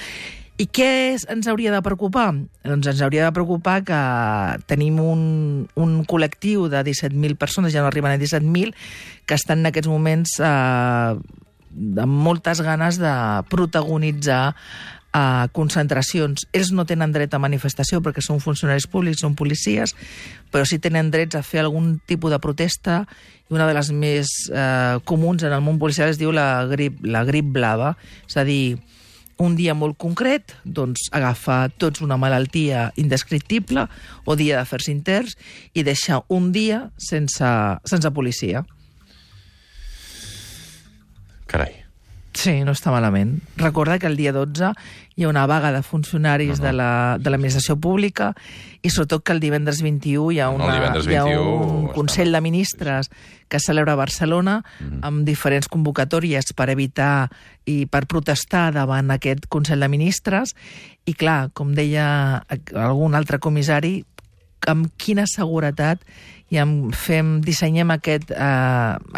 I 0.61 0.67
què 0.69 1.17
ens 1.33 1.47
hauria 1.49 1.71
de 1.73 1.81
preocupar? 1.81 2.27
Doncs 2.61 2.89
ens 2.91 3.01
hauria 3.01 3.25
de 3.25 3.33
preocupar 3.33 3.79
que 3.87 4.01
tenim 4.69 4.99
un, 5.01 5.23
un 5.73 5.93
col·lectiu 6.05 6.67
de 6.69 6.83
17.000 6.85 7.39
persones, 7.41 7.73
ja 7.73 7.81
no 7.81 7.89
arriben 7.89 8.13
a 8.13 8.19
17.000, 8.21 8.75
que 9.25 9.37
estan 9.39 9.63
en 9.63 9.71
aquests 9.71 9.89
moments 9.89 10.37
eh, 10.37 11.13
amb 12.05 12.19
moltes 12.27 12.61
ganes 12.61 13.01
de 13.01 13.13
protagonitzar 13.49 14.53
a 15.13 15.47
concentracions. 15.53 16.45
Ells 16.53 16.71
no 16.73 16.85
tenen 16.89 17.13
dret 17.13 17.33
a 17.33 17.41
manifestació 17.41 18.01
perquè 18.05 18.21
són 18.21 18.41
funcionaris 18.41 18.85
públics, 18.89 19.21
són 19.25 19.37
policies, 19.37 19.93
però 20.53 20.65
sí 20.69 20.77
tenen 20.81 21.09
drets 21.13 21.37
a 21.37 21.43
fer 21.45 21.61
algun 21.61 21.95
tipus 22.09 22.33
de 22.33 22.41
protesta 22.41 23.03
i 23.49 23.53
una 23.53 23.67
de 23.69 23.75
les 23.77 23.89
més 23.93 24.31
eh, 24.49 24.97
comuns 25.05 25.45
en 25.45 25.53
el 25.53 25.61
món 25.65 25.77
policial 25.81 26.09
es 26.09 26.21
diu 26.21 26.33
la 26.33 26.65
grip, 26.69 27.01
la 27.05 27.21
grip 27.25 27.53
blava, 27.53 27.93
és 28.25 28.37
a 28.37 28.45
dir, 28.45 28.77
un 29.41 29.55
dia 29.57 29.73
molt 29.77 29.97
concret, 30.01 30.55
doncs 30.63 31.07
agafar 31.11 31.71
tots 31.81 32.03
una 32.05 32.17
malaltia 32.17 32.91
indescriptible 32.99 33.87
o 34.25 34.35
dia 34.39 34.59
d'afers 34.59 34.89
interns 34.93 35.37
i 35.73 35.83
deixar 35.83 36.23
un 36.29 36.51
dia 36.55 36.87
sense, 36.97 37.53
sense 37.89 38.11
policia. 38.13 38.65
Carai. 41.47 41.82
Sí, 42.33 42.63
no 42.65 42.71
està 42.73 42.89
malament. 42.91 43.35
Recorda 43.57 43.99
que 43.99 44.07
el 44.09 44.17
dia 44.17 44.31
12 44.33 44.71
hi 45.15 45.23
ha 45.23 45.29
una 45.29 45.45
vaga 45.45 45.71
de 45.71 45.83
funcionaris 45.83 46.57
No, 46.59 46.63
no. 46.63 46.67
de 46.67 46.73
la- 46.73 47.17
de 47.19 47.29
l'administració 47.29 47.75
pública 47.79 48.33
i 48.81 48.89
sobretot 48.89 49.23
que 49.23 49.31
el 49.33 49.39
divendres 49.39 49.81
21 49.83 50.31
hi 50.31 50.39
ha, 50.39 50.47
No, 50.49 50.57
no, 50.57 50.63
el 50.65 50.69
una, 50.69 50.73
divendres 50.79 51.05
hi 51.07 51.15
ha 51.15 51.23
21 51.25 51.51
un 51.61 51.87
està 51.87 51.93
Consell 51.93 52.31
de 52.31 52.41
Ministres 52.41 53.09
que 53.47 53.57
es 53.57 53.63
celebra 53.63 53.93
a 53.93 53.95
Barcelona 53.95 54.63
Mhm. 54.79 54.99
amb 55.03 55.25
diferents 55.27 55.67
convocatòries 55.69 56.53
per 56.55 56.69
evitar 56.71 57.29
i 57.65 57.85
per 57.85 58.07
protestar 58.07 58.73
davant 58.73 59.11
aquest 59.11 59.45
Consell 59.47 59.79
de 59.79 59.87
Ministres 59.89 60.55
i 61.05 61.13
clar, 61.13 61.51
com 61.53 61.73
deia 61.75 62.43
algun 62.73 63.13
altre 63.13 63.37
comissari, 63.39 64.05
amb 64.65 64.87
quina 64.97 65.25
seguretat 65.27 65.99
i 66.53 66.59
amb, 66.61 66.93
fem, 66.93 67.39
dissenyem 67.41 67.89
aquest, 67.95 68.29
eh, 68.29 68.37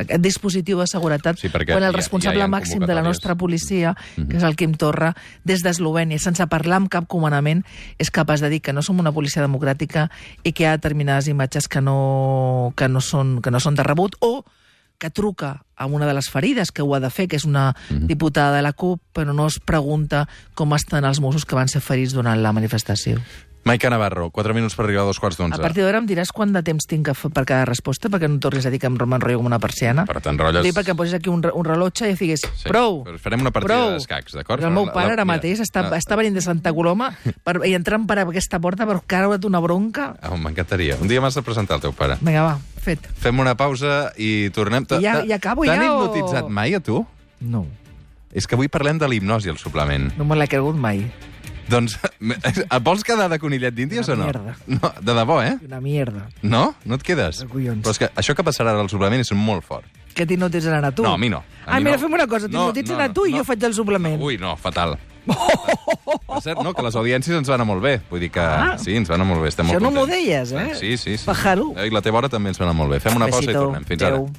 aquest 0.01 0.21
dispositiu 0.23 0.79
de 0.79 0.87
seguretat 0.87 1.37
Sí, 1.41 1.49
quan 1.49 1.83
el 1.83 1.91
ja- 1.91 1.91
responsable 1.91 2.39
ja 2.39 2.45
ha 2.45 2.51
màxim 2.51 2.85
de 2.85 2.95
la 2.95 3.01
nostra 3.03 3.35
policia, 3.35 3.95
Mhm. 4.15 4.27
que 4.29 4.37
és 4.37 4.43
el 4.43 4.55
Quim 4.55 4.73
Torra, 4.79 5.13
des 5.43 5.61
d'Eslovènia, 5.63 6.17
sense 6.19 6.45
parlar 6.47 6.77
amb 6.77 6.89
cap 6.89 7.07
comandament, 7.07 7.65
és 7.99 8.09
capaç 8.11 8.39
de 8.39 8.49
dir 8.49 8.61
que 8.61 8.71
no 8.73 8.81
som 8.81 8.99
una 8.99 9.11
policia 9.11 9.41
democràtica 9.43 10.09
i 10.43 10.53
que 10.53 10.63
hi 10.63 10.65
ha 10.67 10.77
determinades 10.77 11.27
imatges 11.27 11.67
que 11.67 11.81
no, 11.81 12.73
que 12.77 12.87
no, 12.87 13.01
són, 13.01 13.41
que 13.41 13.51
no 13.51 13.59
són 13.59 13.75
de 13.75 13.83
rebut, 13.83 14.15
o 14.21 14.45
que 14.97 15.09
truca 15.09 15.65
a 15.75 15.87
una 15.87 16.05
de 16.07 16.13
les 16.13 16.29
ferides, 16.31 16.71
que 16.71 16.81
ho 16.81 16.95
ha 16.95 17.01
de 17.01 17.09
fer, 17.09 17.27
que 17.27 17.35
és 17.35 17.43
una 17.43 17.75
Mhm. 17.89 18.07
diputada 18.07 18.55
de 18.55 18.61
la 18.61 18.71
CUP, 18.71 19.01
però 19.13 19.33
no 19.35 19.45
es 19.47 19.59
pregunta 19.59 20.29
com 20.53 20.73
estan 20.73 21.03
els 21.03 21.19
Mossos 21.19 21.43
que 21.45 21.55
van 21.55 21.67
ser 21.67 21.81
ferits 21.81 22.13
durant 22.13 22.41
la 22.41 22.53
manifestació. 22.53 23.19
Maica 23.67 23.89
Navarro, 23.89 24.29
4 24.29 24.53
minuts 24.53 24.75
per 24.77 24.85
arribar 24.85 25.01
a 25.01 25.05
dos 25.09 25.17
quarts 25.19 25.39
A 25.39 25.41
d'onze. 25.41 25.57
partir 25.57 25.81
d'ara 25.81 25.97
em 25.97 26.05
diràs 26.05 26.29
quant 26.31 26.51
de 26.53 26.61
temps 26.61 26.85
tinc 26.85 27.07
per 27.33 27.45
cada 27.49 27.65
resposta, 27.65 28.11
perquè 28.13 28.27
no 28.29 28.37
tornis 28.37 28.67
a 28.67 28.69
dir 28.69 28.77
que 28.77 28.85
em 28.85 28.93
m'enrotllo 28.93 29.39
com 29.39 29.47
una 29.49 29.57
persiana. 29.57 30.03
Però 30.05 30.21
t'enrotlles- 30.21 30.61
Dic 30.61 30.75
perquè 30.75 30.91
em 30.93 30.95
posis 30.99 31.15
aquí 31.15 31.29
un, 31.33 31.41
un 31.51 31.65
rellotge 31.65 32.11
i 32.11 32.13
diguis, 32.13 32.41
Sí, 32.45 32.69
prou, 32.69 33.01
però 33.03 33.17
farem 33.17 33.41
una 33.41 33.49
partida 33.49 33.73
prou. 33.73 33.93
d'escacs, 33.95 34.33
d'acord? 34.37 34.61
El 34.63 34.69
meu 34.69 34.85
La- 34.85 34.93
pare 34.93 35.07
la- 35.07 35.13
ara 35.13 35.25
mira, 35.25 35.37
mateix 35.37 35.59
està, 35.61 35.81
la- 35.89 35.97
està 35.97 36.15
venint 36.15 36.35
de 36.35 36.41
Santa 36.41 36.71
Coloma 36.71 37.09
per, 37.43 37.65
i 37.65 37.73
entrant 37.73 38.05
per 38.05 38.19
aquesta 38.19 38.59
porta 38.59 38.85
per 38.85 39.01
creure't 39.07 39.43
una 39.49 39.59
bronca. 39.59 40.15
Oh, 40.29 40.37
M'encantaria. 40.37 40.97
Un 41.01 41.07
dia 41.07 41.19
m'has 41.19 41.33
de 41.33 41.41
presentar 41.41 41.77
el 41.77 41.81
teu 41.81 41.91
pare. 41.91 42.19
Vinga, 42.21 42.43
va, 42.43 42.59
fet. 42.77 42.99
Fem 43.17 43.39
una 43.39 43.55
pausa 43.57 44.11
i 44.15 44.51
tornem... 44.51 44.85
I 44.91 45.01
ja- 45.01 45.23
i 45.25 45.31
acabo 45.33 45.65
T'han 45.65 45.81
ja, 45.81 45.91
o- 45.91 46.03
hipnotitzat 46.05 46.49
mai, 46.49 46.75
a 46.75 46.79
tu? 46.81 47.03
No, 47.41 47.65
És 48.31 48.45
que 48.45 48.53
avui 48.53 48.67
parlem 48.67 48.99
de 48.99 49.07
l'hipnosi 49.07 49.49
al 49.49 49.57
suplement. 49.57 50.13
no 50.17 50.23
me 50.25 50.35
l'he 50.35 50.47
cregut 50.47 50.75
mai. 50.75 51.09
Doncs, 51.67 51.97
et 52.45 52.83
vols 52.85 53.03
quedar 53.03 53.25
de 53.31 53.39
conillet 53.41 53.73
d'índies 53.73 54.07
o 54.09 54.15
no? 54.15 54.25
mierda. 54.27 54.55
No, 54.67 54.91
de 55.01 55.13
debò, 55.17 55.39
eh? 55.43 55.55
Una 55.65 55.79
mierda. 55.81 56.27
No? 56.43 56.75
No 56.85 56.95
et 56.99 57.03
quedes? 57.03 57.39
De 57.41 57.47
collons. 57.49 57.81
Però 57.85 57.95
és 57.95 58.01
que 58.03 58.09
això 58.15 58.35
que 58.37 58.45
passarà 58.45 58.75
ara 58.75 58.83
al 58.85 58.89
suplement 58.91 59.19
és 59.23 59.31
molt 59.33 59.65
fort. 59.65 59.85
Que 60.15 60.25
t'hipnotitzaran 60.29 60.85
a 60.85 60.93
tu? 60.95 61.03
No, 61.03 61.15
a 61.15 61.17
mi 61.17 61.27
no. 61.29 61.41
A 61.65 61.73
ah, 61.75 61.79
mi 61.79 61.89
mira, 61.89 61.97
no. 61.97 62.03
fem 62.05 62.13
una 62.13 62.27
cosa, 62.27 62.47
No, 62.47 62.69
t'hipnotitzen 62.69 62.97
no, 62.97 63.03
a 63.03 63.11
tu 63.13 63.25
i 63.27 63.33
no. 63.33 63.41
jo 63.41 63.43
faig 63.49 63.63
el 63.67 63.73
suplement. 63.75 64.21
Ui, 64.21 64.37
no, 64.37 64.53
fatal. 64.55 64.95
Per 65.25 66.41
cert, 66.43 66.61
no, 66.61 66.71
que 66.77 66.83
les 66.85 66.95
audiències 66.95 67.35
ens 67.35 67.49
van 67.49 67.57
anar 67.59 67.67
molt 67.73 67.81
bé. 67.83 67.97
Vull 68.11 68.21
dir 68.21 68.29
que 68.31 68.39
Ah. 68.39 68.77
sí, 68.77 68.93
ens 68.95 69.09
van 69.09 69.19
anar 69.19 69.27
molt 69.33 69.41
bé. 69.41 69.49
Estem 69.49 69.65
Això 69.65 69.79
molt 69.81 69.89
no 69.89 69.91
m'ho 69.99 70.05
deies, 70.07 70.51
eh? 70.53 70.69
Sí, 70.79 70.95
sí, 71.01 71.17
sí. 71.17 71.25
Pajaro. 71.25 71.71
I 71.83 71.89
la 71.89 72.01
teva 72.05 72.21
hora 72.21 72.29
també 72.29 72.53
ens 72.53 72.61
va 72.61 72.69
anar 72.69 72.75
molt 72.77 72.91
bé. 72.93 72.99
Fem 73.01 73.15
una 73.17 73.27
pausa 73.27 73.43
i 73.43 73.47
Besito. 73.47 73.65
tornem. 73.65 73.83
Fins 73.89 74.03
ara. 74.03 74.15
Adéu. 74.21 74.29